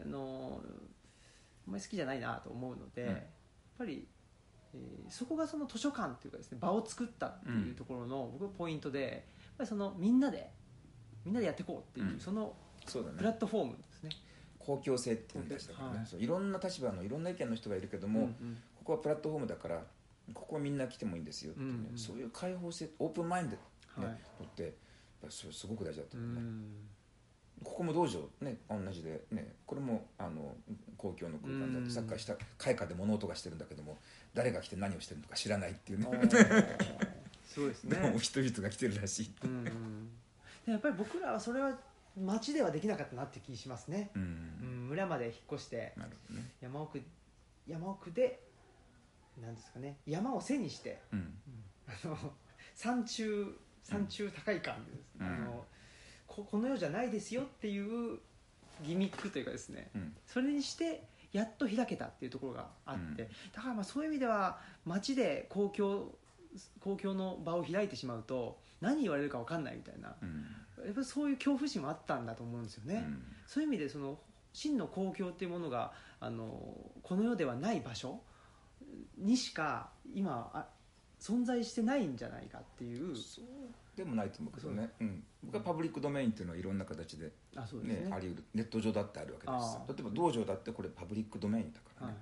[0.00, 0.60] あの
[1.66, 3.08] あんまり好きじゃないなと思うので、うん。
[3.08, 3.20] やっ
[3.78, 4.08] ぱり、
[4.74, 9.12] えーそこがその図書館というかですね場を作ったっていうところの、僕のポイントでやっ
[9.58, 10.50] ぱりそのみんなで
[11.24, 12.20] みんなでやっていこうっていう、うん。
[12.20, 12.54] その
[12.86, 14.10] プラットフォームですね。
[14.58, 18.58] 公共性っていうんでしたからね、はいいろんな立場のいろんな意見の人がいるけども、うんうん。
[18.76, 19.82] ここはプラットフォームだから
[20.34, 21.98] ここはみんな来てもいいんですよってね、うんうん。
[21.98, 23.58] そういう開放性オープンマインド、ね
[23.96, 24.06] はい。
[24.06, 24.12] の
[24.44, 24.72] ってやっ
[25.22, 26.64] ぱそれすごく大事だとう思うね、ん
[27.64, 30.54] ここも道場ね同じでねこれもあの
[30.96, 31.84] 公共の空間だっうん。
[31.84, 33.98] てサッカーした開花で物音がしてるんだけども
[34.34, 36.06] 誰が来て何をしてるのか知らないっていうね。
[36.08, 36.78] おー。
[37.46, 39.32] すごいです でねも人々が来てるらしい。
[39.44, 40.10] うんうん
[40.66, 41.78] でやっぱり僕らはそれは
[42.16, 44.26] 街ではできなかったなって気しますね、うん、う
[44.66, 46.50] ん、村まで引っ越してなるほどね。
[46.60, 47.00] 山奥
[47.66, 48.40] 山奥で
[49.40, 51.34] なんですかね山を背にしてうん。
[51.86, 52.18] あの
[52.74, 55.26] 山中山中高い感じです、うん。
[55.26, 55.64] あの
[56.28, 58.20] ここの世じゃないですよっていう
[58.86, 59.90] ギミックというかですね。
[59.94, 60.16] うん。
[60.26, 61.02] それにして
[61.32, 63.28] やっと開けたっていうところがあって、うん。
[63.52, 66.12] だからまあそういう意味では街で公共
[66.80, 70.14] 公共の場を開いてしまうと何言われるか分かんないみたいな。
[70.22, 70.46] うん。
[70.84, 73.22] やっぱりそういう恐怖心もあったんだと思うんですよね、うん。
[73.46, 74.18] そういう意味でその
[74.52, 76.62] 真の公共っていうものがあの
[77.02, 78.20] この世ではない場所
[79.16, 80.66] にしか今あ
[81.20, 83.14] 存在してないんじゃないかっていう
[83.98, 85.04] でもないと思うけどね、う。
[85.04, 88.12] ん、僕はパブリックドメインっていうのはいろんな形であそうですねね。
[88.14, 88.44] あり得る。
[88.54, 89.78] ネット上だってあるわけです。
[89.88, 92.14] 例えば道場だってこれパブリックドメインだからはい。
[92.14, 92.20] ね、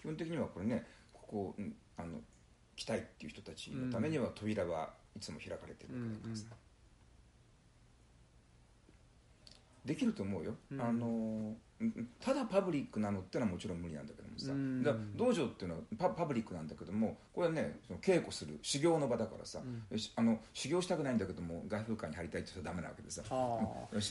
[0.00, 2.20] 基本的にはこれねここうんあの
[2.76, 6.56] 来たいっていう人たちのためには扉はいつも開かれてるわけだからさ、うんうん
[9.86, 10.80] できると思うよ、うん。
[10.80, 11.06] あの
[11.80, 14.82] うんただパブリックなのってのはもちろん無理なんだけどもさ、うん。
[14.82, 19.82] だ道場っていうのはパパブリックなんだけどもこれはねその稽古する修行の場だからさ、うん。
[20.16, 23.22] あの修行したくないんだけども外風館に入りたいって人はダメなわけでさ。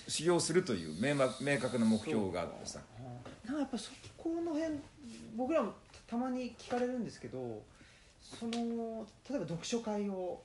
[0.08, 2.80] 修行するという明確明確な目標があってさ。
[3.00, 4.80] あなんかやっぱそこの辺
[5.36, 5.74] 僕らも
[6.08, 7.62] たまに聞かれるんですけど
[8.22, 10.42] その例えば読書会を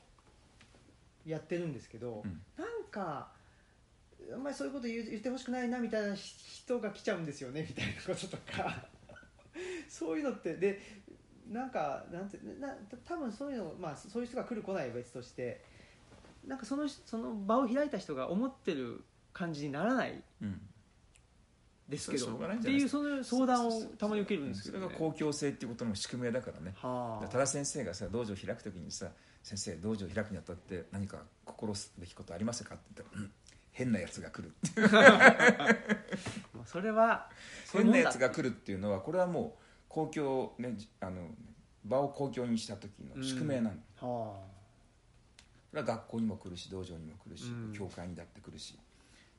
[1.27, 2.41] やってるんですけど、うん。
[2.57, 3.29] なんか
[4.33, 8.89] あんまりそういうこと言ってほしくないなみたいな人が来ちゃうんですよねみたいなこととか。
[9.89, 10.81] そういうのってで
[11.49, 15.65] なんかなんてなた多分そういうの、まあ、そういう人が来る来ないは別として
[16.47, 20.61] なんかそのその場を開いた人が思ってる感じにならないうん。
[21.89, 26.73] ですけどっていうその相談をたまに受けるんですけど、ね、それが公共性っていうことの仕組みだからね。
[26.77, 27.27] はあ。
[27.27, 29.11] 多田先生がさ道場を開くときにさ
[29.43, 33.33] 「先生道場を開くにあたって何か心すべきことありますか?」って言ったら「うん
[33.81, 34.81] 変なやつが来る」って
[36.55, 37.31] もうそれは
[37.73, 41.29] 変なんやつが来るっていうのはこれはもう公共ねじあの
[41.85, 43.71] 場を公共にした時の宿命な
[44.03, 44.39] の、は
[45.71, 47.73] それは学校にも来るし道場にも来るし、うん。
[47.73, 48.79] 教会にだって来るし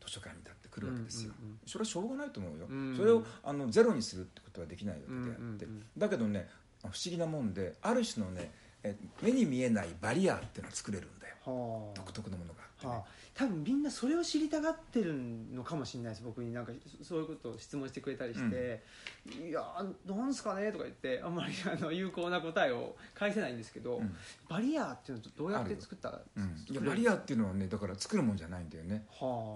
[0.04, 2.98] 図書館にだって来るわけですよ、うんうんうんそれはしょうがないと思うよ、うん。
[2.98, 6.50] それをあのゼロにするってことはできないわけであって、うんうんうんだけどね
[6.82, 8.52] 不思議なもんである種のね
[8.84, 11.36] え目に見えないバリアっていうのは作れるんだよ。
[11.46, 11.50] あ。
[11.52, 13.04] は独特のものがあってね、はあ、
[13.42, 15.16] 多分みんなそれを知りたがってる
[15.52, 16.54] のかもしれないです僕に。
[16.54, 18.84] なんかそそういうことを質問してくれたりして
[19.26, 24.16] 「いやーなんすかね?」とか言ってあんまりあの有効な答えを返せないんですけど、うん。
[24.48, 26.12] バリアっていうのとどうやって作った？
[26.12, 29.56] らうん、いやバリアっていうのはねだから作るもんじゃないんだよね、は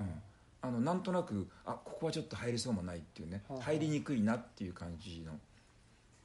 [0.63, 3.43] あ、うん、あのなんとなくあここはちょっと入りそうもないっていうね。
[3.47, 3.61] はあ。
[3.61, 5.39] 入りにくいなっていう感じの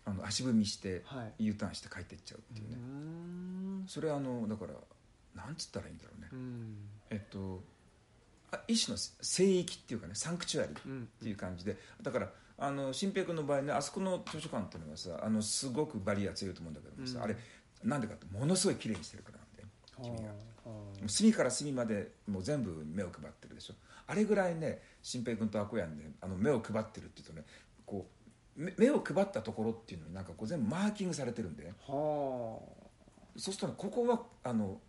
[0.07, 1.45] あの足踏みしてはい。
[1.45, 4.73] U ターンして帰っていっちゃうっていうね、それはあのだから
[5.35, 6.77] なんつったらいいんだろうね、うん
[7.11, 7.63] えっと
[8.53, 11.09] あ一種の聖域っていうかねサンクチュアリっうん。
[11.23, 17.25] ていう感じでだからあの新平君の場合ねあそこの図書館っていうのはさあのすごくバリア強いと思うんだけどもさ、うん。
[17.25, 17.37] あれ
[17.85, 19.69] なんでかってものすごい綺麗にしてるからなんだよ
[20.19, 20.33] 君が。
[21.09, 23.75] 隅から隅までもう全部目を配ってるでしょ。
[24.07, 27.45] あれぐらいね新平君とアコヤンであの目を配ってるっていうとね
[27.87, 28.07] こ
[28.59, 31.73] う目目を配ったところっていうのになんかこう全部マーキングされてるんで。
[31.87, 32.61] そ
[33.37, 34.81] うするとねここはあの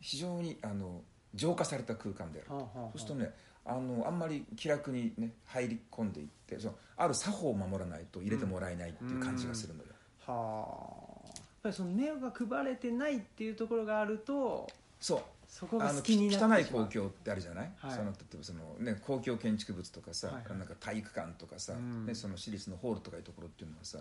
[0.00, 1.02] 非常にあの
[1.34, 2.48] 浄化された空間である。
[2.50, 2.90] あはあはあ。
[2.92, 9.88] そうするとねあのあんまり気楽にね入り込んでいってそのある作法を守らないと入れてもらえないっていう感じがするのよ、
[10.26, 10.76] は
[11.24, 11.28] あ。
[11.28, 14.68] やっぱりその目が配れてないっていうところがあると
[15.00, 15.22] そう。
[15.48, 16.84] そこが好きにな汚いってしまう。
[16.86, 17.90] 公共ってあるじゃない、はい。
[17.92, 20.58] その例えばその、ね、公共建築物とかさ、はいはい。
[20.58, 22.04] なんか体育館とかさ、うん。
[22.06, 23.98] ね、その私立のホールとかいうところっていうのはさ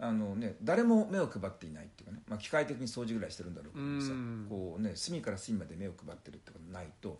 [0.00, 4.46] あの、ね、誰も目を配っていないっていうかね、まあ、機械的に掃除ぐらいしてるんだろうけどさ、うん。
[4.48, 7.18] こうね、隅から隅まで目を配ってるってことないと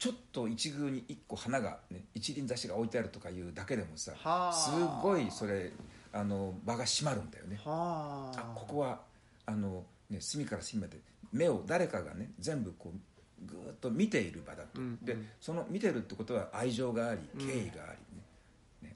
[0.00, 4.52] ちょっと一宮に一個花が、ね、一輪挿しが置いてあるとかいうだけでもさはあ。
[4.52, 4.70] す
[5.02, 5.70] ごいそれ
[6.12, 7.60] あの場が閉まるんだよね。
[7.62, 8.40] はあ。
[8.40, 9.00] あここは
[9.44, 10.96] あの、ね、隅から隅まで
[11.32, 15.28] 目を誰かがね全部こうぐーっと見ている場だと、うんでうん。
[15.38, 17.46] その見てるってことは愛情がありうん。
[17.46, 18.09] 敬意があり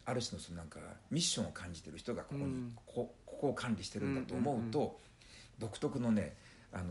[0.07, 0.79] ある種のそのなんか
[1.11, 2.73] ミッションを感じてる人がここに、うん。
[2.75, 4.91] ここここを管理してるんだと思うと、うんうん
[5.57, 6.35] 独特のね
[6.73, 6.91] あの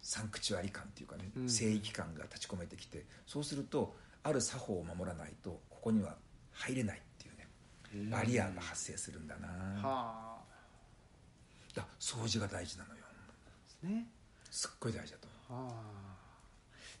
[0.00, 1.50] サンクチュアリ感っていうかね、うん。
[1.50, 3.92] 聖域感が立ち込めてきてそうすると
[4.22, 6.14] ある作法を守らないとここには
[6.52, 10.38] 入れないっていうねバリアが発生するんだな、はあ。
[11.74, 13.00] だ掃除が大事なのよ。
[13.82, 14.06] ですね。
[14.50, 15.74] すっごい大事だと思はあ。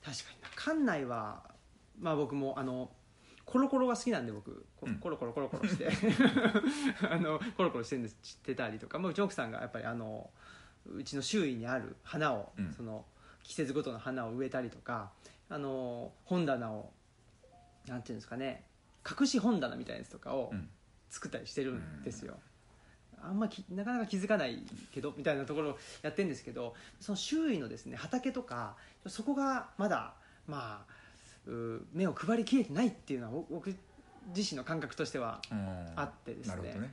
[0.04, 0.48] 確かにな。
[0.56, 1.44] 館内は
[2.00, 2.90] まあ僕もあの
[3.50, 4.66] コロコロが好きなんで僕。
[4.78, 5.88] コロコロコロコロして。
[7.10, 10.30] あのコロコロしてるんですしてたりとか、まあ、うちの奥さんがやっぱりあの
[10.86, 12.72] うちの周囲にある花を、うん。
[12.72, 13.04] その
[13.42, 15.10] 季節ごとの花を植えたりとか
[15.48, 16.92] あの本棚を
[17.86, 18.66] なんていうんですかね
[19.08, 20.68] 隠し本棚みたいなやつとかをう、うん。
[21.10, 22.38] 作ったりしてるんですよ、
[23.22, 28.76] あんまきなかなか気づかないけどみたいなところをやってるんですけどその周囲のですね畑とか
[29.06, 30.14] そこがまだ
[30.46, 30.97] まあう
[31.92, 33.76] 目を配りきれてないっていうのは僕僕
[34.34, 35.92] 自身の感覚としてはうん。
[35.96, 36.62] あってですね。
[36.74, 36.92] ね、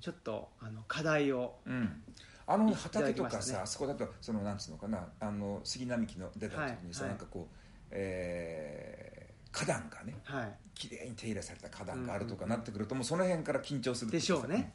[0.00, 2.02] ちょっとあの課題をうん、
[2.46, 3.58] あの畑とかさ、ね。
[3.62, 7.54] あそこだとそのなんつうのかなあの杉並木の出た時にさ、はいなんかこう、
[7.90, 10.54] えー花壇がねはい。
[10.74, 14.74] 綺麗に手入れされた花壇があるとかうんうんなってくると、もうその辺から緊張するでしょうね。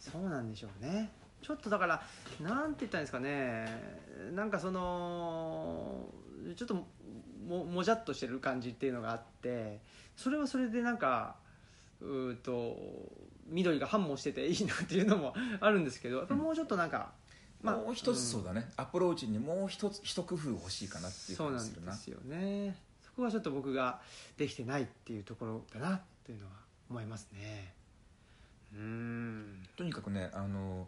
[0.00, 1.10] そうなんでしょうね。
[1.40, 2.02] ちょっとだから
[2.40, 4.32] なんて言ったらいいんですかね。
[4.34, 6.04] なんかその
[6.56, 6.84] ちょっと
[7.48, 9.80] ももじゃっとしてる感じっていうのがあって
[10.16, 11.36] それはそれでなんか
[12.00, 12.76] うーと
[13.46, 17.12] 緑が繁茂してていいなっていうのも あるんですけどやっぱもうちょっとなんか、
[17.62, 22.76] もう一つそうだだね、アプローチにもう一つ一工夫欲しいかなっていうそうなん感じするなですよね。
[23.02, 24.00] そこがちょっと僕が
[24.36, 26.52] できてないっていうところだなというのは
[26.90, 27.74] 思いますね。
[28.74, 29.66] うん。
[29.76, 30.86] とにかくねあの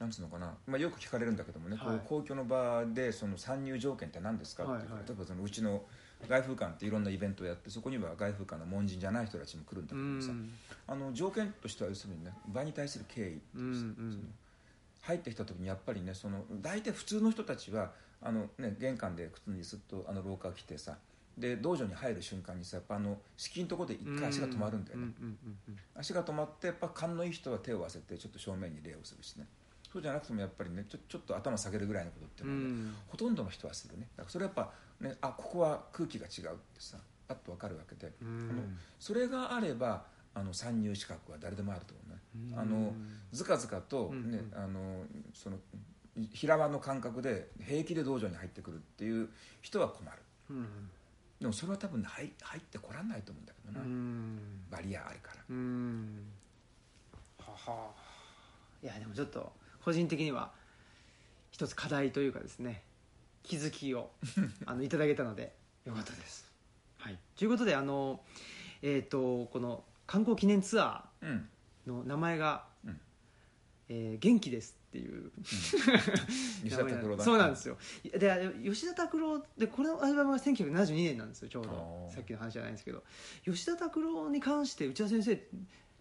[0.00, 1.98] なんつうのかな、まあ、よく聞かれるんだけどもね、はい。
[2.08, 4.88] こう公共の場でその参入条件って何ですかって、はいはい。
[5.06, 5.82] 例えばそのうちの
[6.26, 10.50] 外風館っていろんなイベントをやってそこには外風館の門人じゃない人たちも来るんだけうどもさ、ん。
[10.88, 13.42] あの条件としては要するにね場に対する敬意って
[15.02, 17.92] 入ってきた時にやっぱりねその大体普通の人たちは
[18.22, 20.96] あの、ね、玄関で靴にすっとあの廊下を来てさ
[21.38, 25.08] で道場に入る瞬間にさやっぱあの敷居のところで一回足が止まるんだよね、
[25.94, 29.46] 足が止まってやっぱ勘のいい人は手を合わせてちょっと正面に礼をするしね
[29.92, 32.94] そうじゃなくてもやっぱりねちょちょっと頭下げるぐらいのことっていうのはね、うん。
[33.08, 34.08] ほとんどの人はするね。
[34.16, 34.70] だからそれやっぱ
[35.00, 38.50] ねあここは空気が違うってさパッと分かるわけで、うん。
[38.50, 38.62] あの
[38.98, 42.58] それがあればあの参入資格は誰でもあると思うね、うん。
[42.58, 42.92] あの
[43.32, 44.58] ずかずかと、ねうん。
[44.58, 45.56] あのその
[46.32, 49.28] 平場の感覚で平気で道場に入ってくるっていう
[49.60, 50.18] 人は困る。
[50.50, 50.66] うん。
[51.40, 54.38] でもそれは多分、ね、入入ってこらんないと思うんだけどな、うん。
[54.70, 55.42] バリアあるから。
[55.48, 56.26] うん。
[57.38, 57.90] はは。
[58.82, 59.52] いやでもちょっと
[59.84, 60.52] 個人的には
[61.50, 62.82] 一つ課題というかですね
[63.42, 64.10] 気づきを
[64.66, 65.54] あのいただけたので
[65.84, 66.50] よかったです。
[66.98, 68.22] はい、ということであの、
[68.82, 71.48] えー、とこの観光記念ツアうん。
[71.86, 73.00] ーの名前が、うん。
[73.88, 77.24] えー元気です」っていう 吉田拓郎だ。
[77.24, 77.78] そうなんですよ。
[78.04, 82.10] で吉田拓郎でこのアルバムが1972年なんですよちょうど。
[82.12, 83.02] さっきの話じゃないんですけど。
[83.44, 85.48] 吉田拓郎に関して内田先生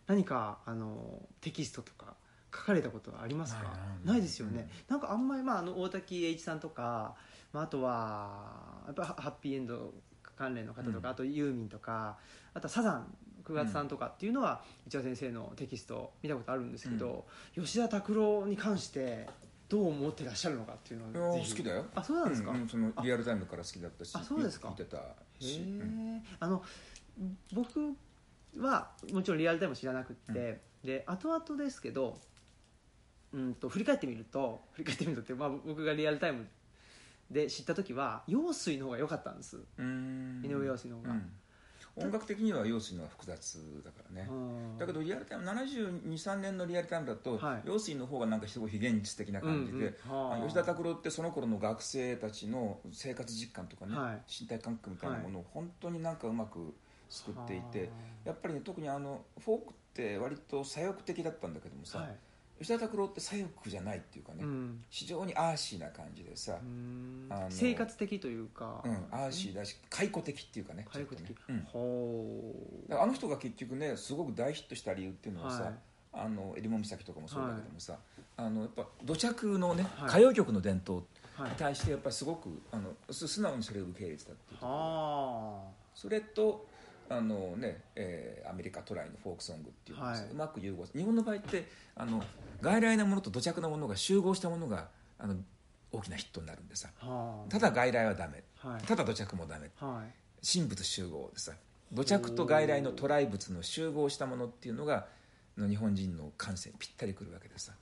[0.08, 2.16] 何かあのテキストとか
[2.54, 3.74] 書かれたことはありますか？
[4.04, 7.16] ないですよね、なんかあんまり、まあ、あの大滝栄一さんとか、
[7.54, 9.94] まあ、あとはやっぱハッピーエンド
[10.38, 11.06] 関連の方とか、うん。
[11.08, 12.18] あとユーミンとか
[12.54, 17.26] あとはサザン9月さんとかっていうのは、内田先生のテキスト見たことあるんですけど、
[17.56, 19.28] 吉田拓郎に関して
[19.68, 21.86] どう思ってらっしゃるのかっていうのは好きだよ。
[21.96, 24.68] あそうなんですか、うんうんそのリアルタイムから好きだったしあそうですか。
[24.68, 25.02] 聞いてたへ
[25.40, 25.64] し、え。
[25.64, 26.64] うんあの
[27.54, 27.96] 僕
[28.60, 32.20] はもちろんリアルタイム知らなくって、で後々ですけど
[33.34, 36.48] うんと振り返ってみると振り返ってみるとって、まあ、僕がリアルタイム
[37.30, 40.42] で知った時は陽水の方が良かったんです、うん。
[40.44, 41.32] 井上陽水の方が、うん。
[41.96, 44.28] 音楽的には陽水の方が複雑だからね。
[44.30, 44.78] うん。
[44.80, 47.68] だけどリアルタイム723年のリアルタイムだとはい。
[47.68, 50.48] 陽水の方がなんかすごい非現実的な感じで、うんうん。
[50.48, 54.22] 吉田拓郎ってその頃の学生たちの生活実感とかね、はい。
[54.28, 56.74] 身体感覚みたいなものを本当になんかうまく
[57.10, 57.92] 作っていて、
[58.26, 62.16] やっぱりね特にあのフォークって割と左翼的だったんだけどもさ、ははい
[62.60, 64.84] 吉田拓郎って左翼じゃないっていうかね、うん。
[64.90, 66.58] 非常にアーシーな感じでさ、
[67.50, 71.30] 生活的というか、うん、アーシーだし解雇的っていうかね回復的。
[71.30, 71.36] ね。
[71.48, 73.02] うん。
[73.02, 75.74] あの人が結局ねすごく大ヒットした理由っていうのはさ、はい。
[76.12, 77.98] あの襟裳岬とかもそうだけどもさ、
[78.36, 80.10] あのやっぱ土着のね、はい。
[80.10, 84.78] 歌謡曲の伝統に対してやっぱりすごくあのす素直にそれを受け入れてたっていうところ。
[84.78, 86.69] はそれと
[87.10, 90.32] あの、ねえーアメリカトライのフォークソングっていうのをさはい。
[90.32, 92.24] うまく融合日本の場合ってあの
[92.62, 95.36] 外来なものと土着なものが集合したものがあの
[95.92, 96.90] 大きなヒットになるんでさ。
[97.02, 97.52] あはあ。
[97.52, 98.44] ただ外来はダメ。
[98.58, 98.82] はい。
[98.84, 99.70] ただ土着もダメ。
[99.78, 100.46] はい。
[100.46, 101.54] 神仏集合でさ。
[101.92, 105.08] 土着と外来の渡来物の集合したものっていうのが
[105.58, 107.74] の日本人の感性にぴったりくるわけでさ。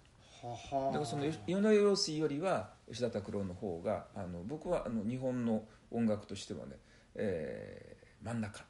[0.43, 6.78] だからその与野陽水よりは吉田拓郎の方があの僕はあの日本の音楽としてはね、
[7.15, 8.65] えー真ん中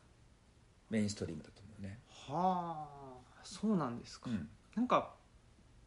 [0.89, 2.97] メインストリームだと思うね、はあ
[3.43, 4.47] そうなんですか、うん。
[4.75, 5.11] なんか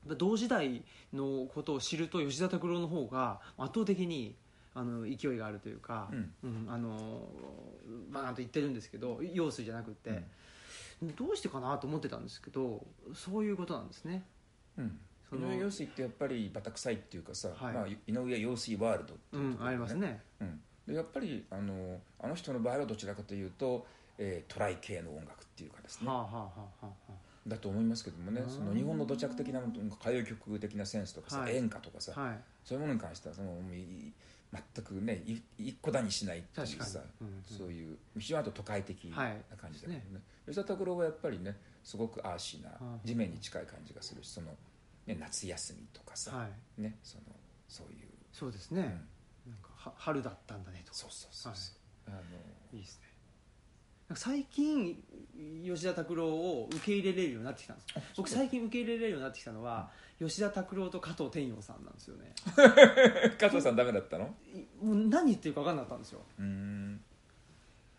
[0.07, 0.83] 同時代
[1.13, 4.35] のことを知ると吉田拓郎の方が圧倒的に
[4.75, 6.33] あの勢いがあるというか、うん。
[6.43, 7.29] うんあの
[8.11, 10.23] バーンと言ってるんですけど陽水じゃなくって、
[11.17, 12.85] どうしてかなと思ってたんですけど
[13.15, 14.25] そういうことなんですね。
[14.79, 14.99] うん。
[15.29, 17.75] その井上陽水ってやっぱりバタ臭いっていうかさ、はい。
[17.75, 20.21] まあ、井上陽水ワールドってういうところんありますね。
[20.41, 23.87] うん、でやっぱりあのあの人の場合はどちらかというと、
[24.23, 26.51] えートライ系の音楽っていうかですね、はあはあは
[26.83, 26.93] あは
[27.47, 28.51] だと思いますけどもねうん。
[28.51, 31.57] その日本の土着的な歌謡曲的なセンスとかさ、はい。
[31.57, 32.41] 演歌とかさ、あはい。
[32.63, 34.13] そういうものに関してはそのい
[34.53, 37.43] 全くねい一個だにしないっていうさ、にうんうん。
[37.43, 44.49] そういう非常にあと都会的なはい感じだけどね,、吉田拓郎はやっぱりねすごくアーシーなうん地面に近い感じがするしその、
[45.07, 46.47] ね、夏休みとかさ、は
[46.79, 46.83] い。
[46.83, 47.23] ね、その
[47.69, 48.83] そういう、そうですね、
[49.47, 49.53] うん。
[49.53, 50.99] なんかは春だったんだねとか。
[50.99, 52.21] そうそうそうそう、あの
[52.73, 53.10] いいですね
[54.15, 55.03] 最近
[55.65, 57.89] 吉田拓郎を受け入れれるようになってきたんです。
[58.17, 62.35] 僕最近受け入れれるようになってきたのは、吉田拓郎と加藤天陽さんなんですよね。
[63.39, 64.35] 加藤さんダメだったの？
[64.55, 66.21] いもう何言ってるか分かんなかったんですよ。
[66.39, 67.01] うーん。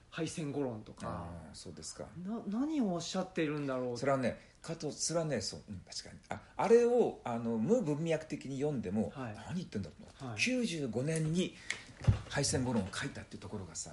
[0.10, 1.08] 敗戦語論とか。
[1.08, 2.06] ああそうですか。
[2.26, 3.98] な何をおっしゃってるんだろう。
[3.98, 6.20] それはね加藤それはねそう、うん、確かに。
[6.30, 9.36] ああれをあの無文脈的に読んでも、はい。
[9.48, 10.40] 何言ってんだろうな、はい。
[10.40, 11.56] 95年に
[12.30, 13.92] 敗戦語論を書いたっていうところがさ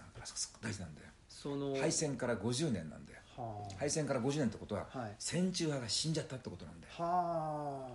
[0.60, 1.08] 大事なんだよ
[1.41, 3.20] その敗戦から50年なんだよ。
[3.36, 5.14] は敗戦から50年ってことは、はい。
[5.20, 6.93] 戦中派が死んじゃったってことなんだよ。
[6.99, 7.03] あ。
[7.03, 7.89] は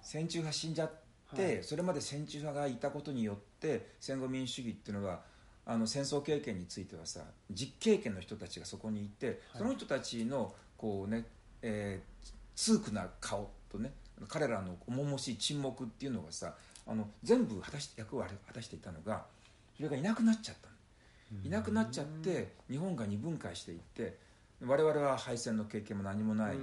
[0.00, 0.92] 戦中派死んじゃっ
[1.34, 1.64] て、はい。
[1.64, 5.20] それまで戦中派がいたことによって戦後民主主義っていうのは
[5.66, 9.36] あの戦争経験についてはさ実経験の人たちがそこにいて、はい。
[9.58, 11.24] その人たちのこうね、
[11.62, 13.90] えー、ツークな顔とね
[14.28, 16.54] 彼らの重々しい沈黙っていうのがさ
[16.86, 19.24] あの全部果たし役割を果たしていたのが
[19.76, 20.69] それがいなくなっちゃったの
[21.44, 24.18] いなくなっちゃって日本が二分解していって
[24.62, 26.56] 我々は敗戦の経験も何もない、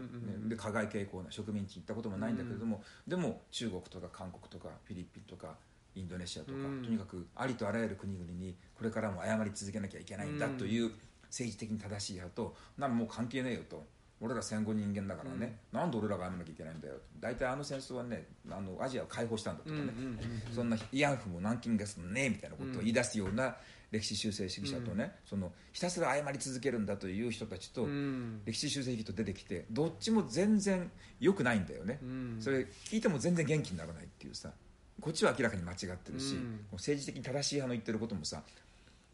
[0.47, 5.55] で加害傾向な植民地に行ったこともないんだけれども、でも中国とか韓国とかフィリピンとか
[5.95, 6.83] インドネシアとか、うん。
[6.83, 10.91] とにかくありとあらゆる国々にこれからも謝り続けなきゃいけないんだという
[11.23, 13.83] 政治的に正しい派とならもう関係ねえよと。
[14.19, 17.01] 俺ら戦後人間だからね、なんで俺らが謝らなきゃいけないんだよと。
[17.19, 20.53] 大体あの戦争はねあのアジアを解放したんだとかね、うんうんうんうん。
[20.53, 23.55] そんな慰安婦も南京ガスもねえみたいなことを言い出すような
[23.91, 28.41] 歴史修正主義者とね、そのひたすら謝り続けるんだという人たちと、うん。
[28.45, 32.37] 歴史修正主義と出てきてどっちも全然良くないんだよね、うん。
[32.39, 34.51] それ聞いても全然元気にならないっていうさ
[34.99, 36.35] こっちは明らかに間違ってるし、
[36.73, 38.41] 政治的に正しい派の言ってることもさ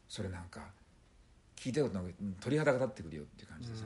[0.07, 0.61] それなんか
[1.55, 3.83] 聞いたことなく鳥肌が立ってくるよっていう感じでさ、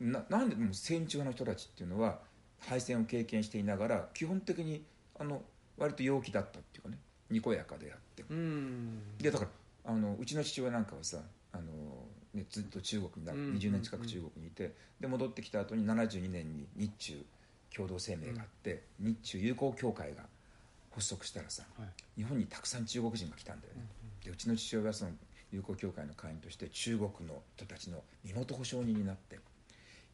[0.00, 2.18] ななんでもう戦中派の人たちっていうのは
[2.60, 4.84] 敗戦を経験していながら基本的に
[5.18, 5.42] あの
[5.78, 6.98] 割と陽気だったっていうかね
[7.30, 8.24] にこやかであって。
[8.30, 9.18] うん。
[9.18, 9.50] でだから
[9.86, 11.18] あのうちの父親なんかはさ
[11.52, 11.62] あの、
[12.34, 17.24] ね、ずっと中国になうん20年近く中国にいてで戻ってきた後に72年に日中
[17.74, 20.22] 共同声明があって、日中友好協会が
[20.90, 21.88] 発足したらさはい。
[22.16, 23.82] 日本にたくさん中国人が来たんだよね、
[24.24, 25.10] でうちの父親はその
[25.52, 29.38] 友好協会の会員として中国の人たちの身元保証人になって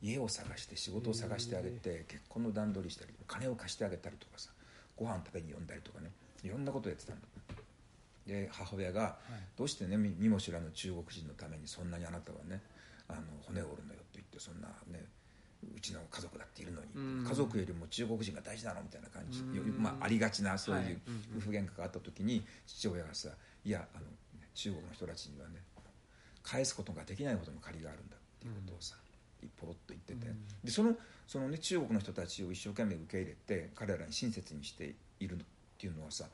[0.03, 4.51] 家を探して仕事を探してあげて結婚の段取りしたり金を貸してあげたりとかさ
[4.97, 6.11] ご飯食べに呼んだりとかね
[6.43, 7.23] いろんなことやってたんだ
[8.27, 9.17] で母親が
[9.57, 12.61] どうしてね見見も知らぬ中国人のためにそんなにあなたはね
[13.09, 15.05] あの骨を折るのよと言ってそんなね
[15.77, 17.25] うちの家族だっているのに、うん。
[17.27, 19.43] 家族よりも中国人が大事なのみたいな感じ、
[19.79, 21.01] まあ、ありがちなそうはいいう
[21.37, 23.29] 夫婦喧嘩があった時に父親がさ
[23.65, 24.07] いやあの
[24.55, 25.63] 中国の人たちにはね
[26.43, 28.97] 返すことができないほどの借りがあるんだっていうことをさ、
[29.41, 30.37] 一ポロッと言ってて、うん。
[30.65, 30.97] でその
[31.29, 35.39] その、ね、中国の人たちを一生懸命受け入れて彼らに親切にしているっ
[35.79, 36.25] ていうのはさ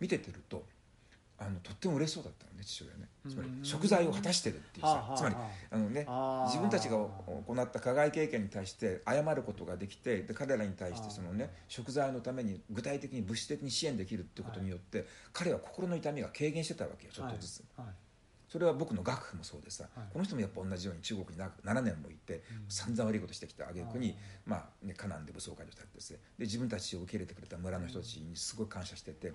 [0.00, 0.64] 見ててると
[1.40, 3.08] あのとっても嬉しそうだったのね父親ね。
[3.28, 3.64] つまりうん。
[3.64, 6.06] 食材を果たしてるっていうさ、つまりはあのね
[6.46, 17.86] 自分たちが行った加害経験に対して謝ることができてで彼らに対してその、ね、食材のために具体的に物質的に支援できるっていうことによって、彼は心の痛みが軽減してたわけよちょっとずつ、はい。
[17.86, 17.94] はい。
[18.50, 20.06] それは僕の学父もそうでさ、はい。
[20.12, 26.18] この人もやっぱ同じように中国にな7年もいて、散々悪いことしてきた挙句にまあね、カナンで武装解除したってですね。
[26.38, 29.32] で自分たちを受け入れてくれた村の人たちにすごい感謝してて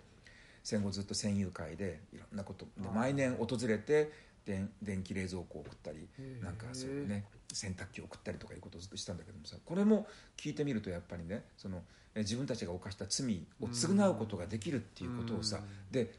[0.65, 4.11] 戦後ずっと戦友会でいろんなことで毎年訪れて
[4.45, 6.09] 電電気冷蔵庫を送ったり
[6.41, 11.83] なんかそういうね洗濯機を送ったりとかいうことをずっとしたんだけどもさこれも聞いてみるとやっぱりねその
[12.15, 15.91] え自分たちが犯した罪を償うことができるっていうことをさうん。
[15.91, 16.11] で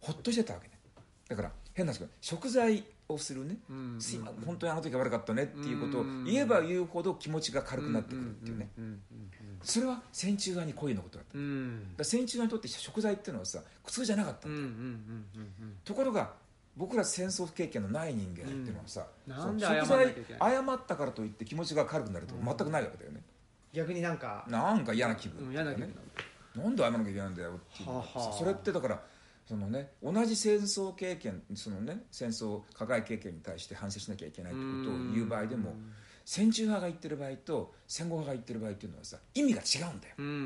[0.00, 0.74] ほっとしてたわけね。
[1.28, 3.58] だから変なんですけど食材をするね。
[3.68, 3.98] うん
[4.44, 8.68] 本当にあの時は悪かったねっていうことを言えば言うほど気持ちが軽くなってくるっていうね。
[8.78, 9.00] うん
[9.62, 11.38] それは戦中側に恋のことだった。
[11.38, 11.44] うん。
[11.44, 16.32] うんら戦中側にとって食材っていうのはさ苦痛じゃなかったうんだところが
[16.76, 19.58] 僕ら戦争経験のない人間っていうのはさ、うん。
[19.60, 23.22] 食材謝ったからといって気持ちが軽くなるとか全くないわけだよね、
[23.72, 24.44] 逆になんか。
[24.48, 25.94] なんか嫌な気分、うん嫌な気分ね
[26.56, 27.88] なんで謝らなきゃいけないんだよっていう。
[27.90, 28.32] はあはあ。
[28.32, 29.00] それってだから
[29.46, 35.74] そのね同じ戦争経験そのね戦争加害経験に対して反省しなきゃいけないってことを言う場合でも
[36.24, 40.38] 戦中派が言ってる場合と戦後派が言ってる場合っていうのはさ意味が違うんだよ、うんうんうん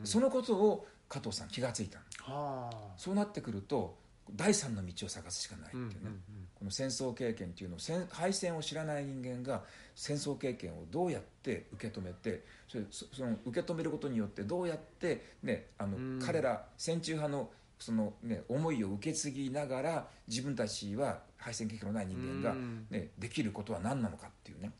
[0.00, 0.06] うん。
[0.06, 2.34] そのことを加藤さん気がついたの。
[2.34, 2.76] はあ。
[2.96, 3.98] そうなってくると
[4.36, 6.20] 第三の道を探すしかないっていうね、うんうんうん。
[6.54, 9.64] この戦争経験っていうのを戦敗戦を知らない人間が
[9.96, 16.20] 戦争経験をどうやって受け止めてそれそその受け止めることによってどうやって、ね、あのうん。
[16.24, 17.50] 彼ら戦中派の
[17.80, 22.86] その、ね、思いを受け継ぎながら自分たちは敗戦経験のない人間が、うん。
[22.90, 24.70] ね、できることは何なのかっていうね。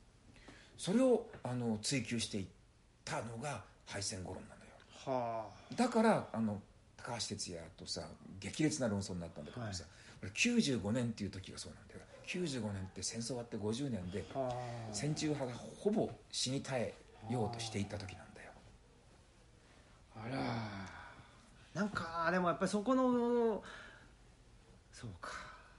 [0.77, 2.47] それをあの追求していっ
[3.05, 4.71] たのが敗戦後論なのよ。
[5.07, 5.47] は
[5.77, 6.61] だからあの
[6.97, 8.03] 高橋哲也とさ
[8.39, 9.85] 激烈な論争になったんだけどさ、
[10.21, 12.01] これ95年っていう時がそうなんだよ。
[12.27, 14.55] 95年って戦争終わって50年であはあ。
[14.93, 16.95] 戦中派がほぼ死に絶え
[17.31, 18.51] ようとしていた時なんだよ。
[20.17, 21.00] あら
[21.75, 23.63] なんかでもやっぱりそこの
[24.93, 25.31] そうか。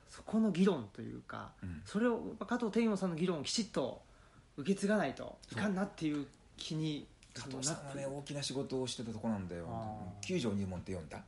[0.09, 1.81] そこの議論というか、うん。
[1.85, 4.01] それを加藤天陽さんの議論をきちっと
[4.57, 6.27] 受け継がないといかんなっていう
[6.57, 9.65] 気に加藤さんはね大きな仕事をしてたとこなんだよ。
[9.69, 11.23] あ九条入門って読んだ。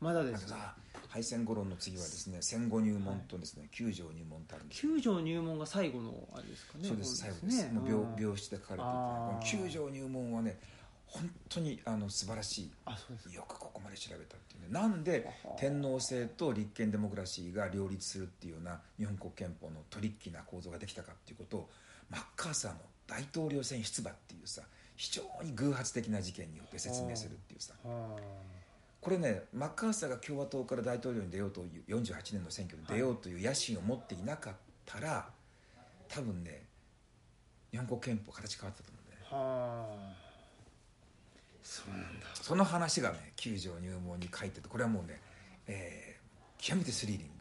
[0.00, 0.48] まだです。
[0.48, 0.74] なんかさ
[1.08, 4.92] 敗戦後論の次はですね戦後入門とですね九条入門ってあるんですよ。
[4.94, 10.58] 九条入門が最後のあれですかねそうです最後本ですもう病うん病室で書かれて九条入門はね
[11.12, 12.70] 本当にあの素晴らし
[13.28, 14.68] いよくここまで調べたっていうね。
[14.70, 21.70] なんで天皇制と立憲デモクラシーが両立するっていうような日本国憲法のトリッキーな構造ができたかっていうことを
[22.08, 24.62] マッカーサーの大統領選出馬っていうさ
[24.96, 27.74] 非常に偶発的な事件によって説明するっていうさ。
[27.84, 28.16] は
[29.02, 34.54] これねマッカーサーが共和党から大統領に出ようという48年の選挙で出ようという野心を持っていなかっ
[34.86, 35.28] たら
[36.08, 36.62] 多分ね
[37.72, 40.31] 日本国憲法形変わってたと思うんだよね
[41.62, 42.26] そうなんだ。
[42.34, 45.20] その話がね九条入門に書いててこれはもうね、
[45.66, 46.12] えー
[46.64, 47.32] 極めてスリリング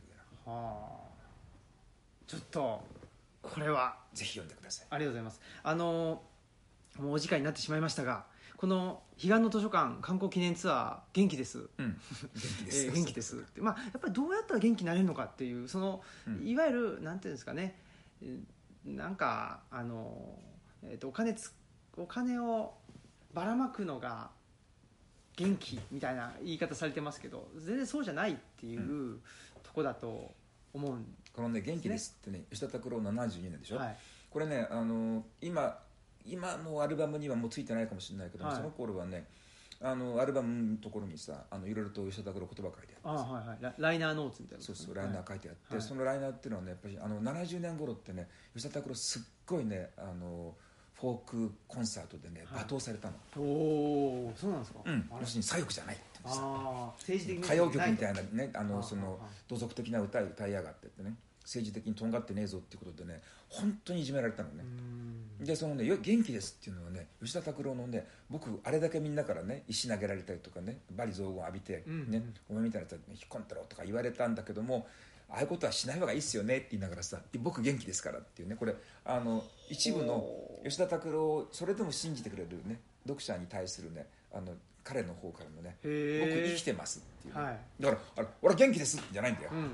[0.48, 0.52] な。
[0.52, 1.12] はあ。
[2.26, 2.84] ちょっと
[3.42, 3.96] これは。
[4.14, 4.88] ぜひ読んでください。
[4.90, 5.42] ありがとうございます。
[5.62, 6.22] あの
[7.00, 8.26] もうお時間になってしまいましたが
[8.58, 11.70] この彼岸の図書館観光記念ツアー元気です？
[11.78, 11.88] うん。
[11.88, 11.98] 元
[12.34, 16.48] 気です、えー元気ですって、まあ、やっぱりどうやったら元気になれるのかっていうその、うん。
[16.48, 17.76] いわゆるなんていうんですかね。
[18.24, 18.40] えー
[18.84, 20.40] なんかあの、
[20.82, 21.54] えー、とお金つ
[21.96, 22.74] お金を
[23.34, 24.30] ばらまくのが
[25.36, 29.20] 元気みたいな言い方されてますけど全然そうじゃないっていう
[29.64, 30.32] とこだと
[30.74, 33.98] 思うんこのね「元気です」ってね吉田拓郎72年でしょ、はい。
[34.30, 35.80] これねあの今
[36.26, 38.58] 今のアルバムにはもうついてないかもしれないけども、はい。
[38.58, 39.28] その頃はね
[39.82, 43.58] あのアルバムのところにさあのいろいろと吉田拓郎言葉書いてあってはいはい。
[43.62, 44.64] ラライナーノーツみたいな。
[44.64, 45.82] そうそうライナー書いてあって、はい。
[45.82, 50.56] そのライナーっていうのはねやっぱりあの70年頃ってね吉田拓郎すっごいねあの
[51.02, 52.64] フォークコンサートでねはい。
[52.64, 55.10] 罵倒されたの、おおそうなんですか、うん。
[55.20, 61.16] 要するに左翼じゃないって言ってさあー政治的に歌謡曲みたいななねあのその土俗的な歌を歌いやがってってね。
[61.44, 64.64] 政治的にとんがってねえぞっていうことでね本当にいじめられたのね。
[65.40, 65.46] う、ん。
[65.46, 72.12] でそのねよ「元気です」っていうのはね吉田拓郎のね僕あれだけみんなからね石投げられたりとかね罵詈雑言浴びて、うんうん。
[72.12, 74.88] ねお前みたいなやつは引っ込んだろとか言われたんだけども
[75.30, 80.24] ああいうことはしない方がいいっすよねって言いながらさ僕元気ですからっていうねこれあの一部の
[80.64, 84.54] 吉田拓郎をそれでも信じてくれるね読者に対するねあの
[84.84, 87.60] 彼の方からのね僕生きてますっていうね、はい。
[87.80, 89.68] だからあれ俺は元気ですじゃないんだよ、うんうん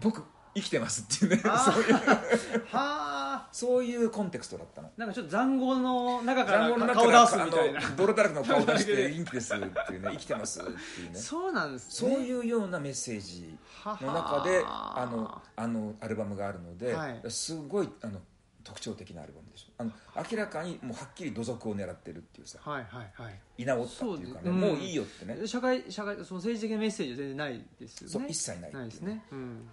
[0.00, 0.24] 僕
[0.56, 1.42] 生きてますっていうね。
[1.46, 1.94] あそういう
[2.70, 4.90] はあそういうコンテクストだったの。
[4.96, 7.80] なんかちょっと残酷の中から顔出すみたいな。
[7.80, 11.18] あの泥だらけの顔出して 元気ですっていうね生きてますっていうね。
[11.18, 17.20] そうなんですそうねいうようなメッセージの中であのあのアルバムがあるので、はい。
[17.28, 18.20] すごいあの
[18.64, 19.72] 特徴的なアルバムでしょ。
[19.78, 19.92] あの
[20.30, 23.40] 明らかにもうはっきり土足を狙ってるっていうさはいはいはい。
[23.58, 25.46] 居直ったっていうかねそうもういいよってね。
[25.46, 28.12] 社会社会その政治的なメッセージは全然ないですよね。
[28.12, 29.24] そう一切ないないですね。
[29.30, 29.68] うん。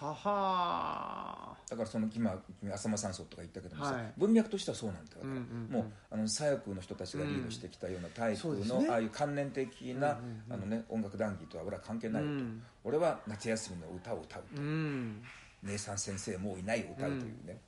[0.00, 4.12] ははだからその今君浅間山荘とか言ったけどもさ、はい。
[4.16, 5.72] 文脈としてはそうなんだよ、うんうんうん。
[5.72, 8.88] もうあの左翼の人たちがリードしてきたようなタイプの、そうですね。
[8.88, 10.52] ああいう観念的な、うんうんうん。
[10.54, 12.62] あのね、音楽談義とは俺は関係ないと、うん。
[12.82, 15.22] 俺は夏休みの歌を歌うと、うん。
[15.64, 17.60] 姉さん先生もういないを歌うというね、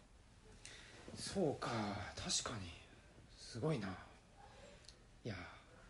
[1.14, 1.70] そうか
[2.16, 2.70] 確かに。
[3.36, 3.88] すごいな。
[5.24, 5.34] いや。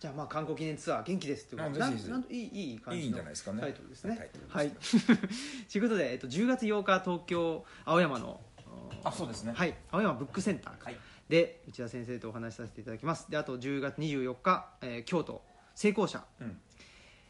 [0.01, 1.79] じゃあまあ観光記念ツアー元気ですっていうこと。
[1.79, 2.13] なんあぜひぜひ。
[2.13, 3.61] なんといいいい感じのいいんじゃないですかね。
[3.61, 4.31] タイトルですね。
[4.49, 4.71] はい。
[4.71, 8.41] ということで、えっと、10月8日東京青山の
[9.05, 9.53] あそうですね。
[9.55, 9.75] はい。
[9.91, 10.85] 青山ブックセンター。
[10.85, 10.97] はい。
[11.29, 13.31] で内田先生とお話しさせていただきます。
[13.31, 15.43] であと10月24日、えー京都
[15.75, 16.59] 成功者、うん。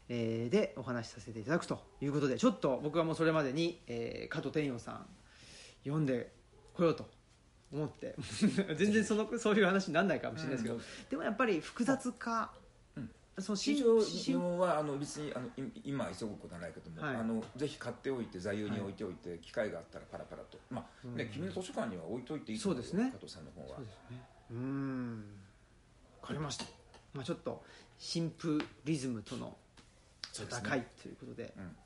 [0.08, 5.06] えーでお話しさせていただくということでちょっと僕はもうそれまでに、えー加藤天陽さん
[5.84, 6.32] 読んで
[6.74, 7.06] こようと
[7.72, 8.14] 思って。
[8.76, 10.82] 全然そのそういう話にならないかもしれないですけど、うん。
[11.10, 12.52] でもやっぱり複雑化、
[12.96, 13.10] うん。
[13.38, 14.16] その新新庄新。
[14.18, 17.16] 自分はあの別にあのい今急ぐことはないけども、はい。
[17.16, 20.58] あのぜひ買っておいて座右に置いておいて、機会があったらパラパラと。
[20.70, 23.10] まあね、君の図書館には置いといていいうですね。
[23.12, 23.76] 加藤さんの本は。
[23.76, 24.22] そうですね。
[24.50, 25.24] うん。
[26.20, 26.64] 分かりました、
[27.14, 27.64] まあ、ちょっと
[27.98, 29.56] 新プリズムとの
[30.32, 31.52] 戦いということで。
[31.56, 31.76] うん、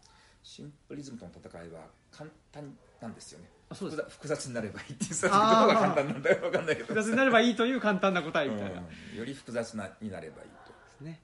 [0.43, 3.51] シンプリズムとの戦いは簡単なんですよね。
[3.51, 4.03] あそうです。
[4.11, 6.87] 複雑になればいいっていうさどこが簡単なんだよ分かんないけど。
[6.89, 9.19] 複雑になればいいという簡単な答えみたいな、うん。
[9.19, 11.21] より複雑なになればいいと、ですね。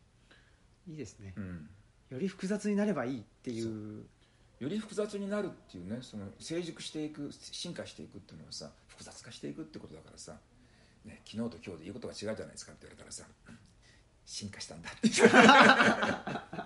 [0.89, 1.69] いいですね、うん、
[2.11, 4.05] より複雑になればいいっていう。
[4.59, 10.35] より複雑になるっていうねその成熟していく進化していくっていうのはさ複雑化していくってことだからさ、
[11.05, 13.25] ね、昨日と今日で言うことが違うじゃないですかって言われたらさ。
[13.49, 13.59] うん
[14.33, 14.89] 進化したんだ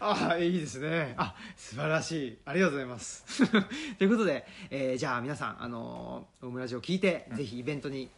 [0.00, 1.14] ああいいですね。
[1.16, 2.38] あ素晴らしい。
[2.44, 3.24] ありがとうございます。
[3.96, 8.10] ということで、えーじゃあ皆さん、あのー、オムラジオを聞いて、ぜひイベントに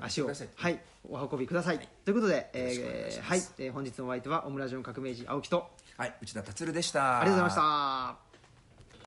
[0.00, 0.80] 足をはい。
[1.08, 5.70] お運びください、ということで、えーはいえー本日のお相手はオムラジオの革命児青木と。
[5.96, 7.20] はい内田達郎でした。
[7.20, 8.27] ありがとうございました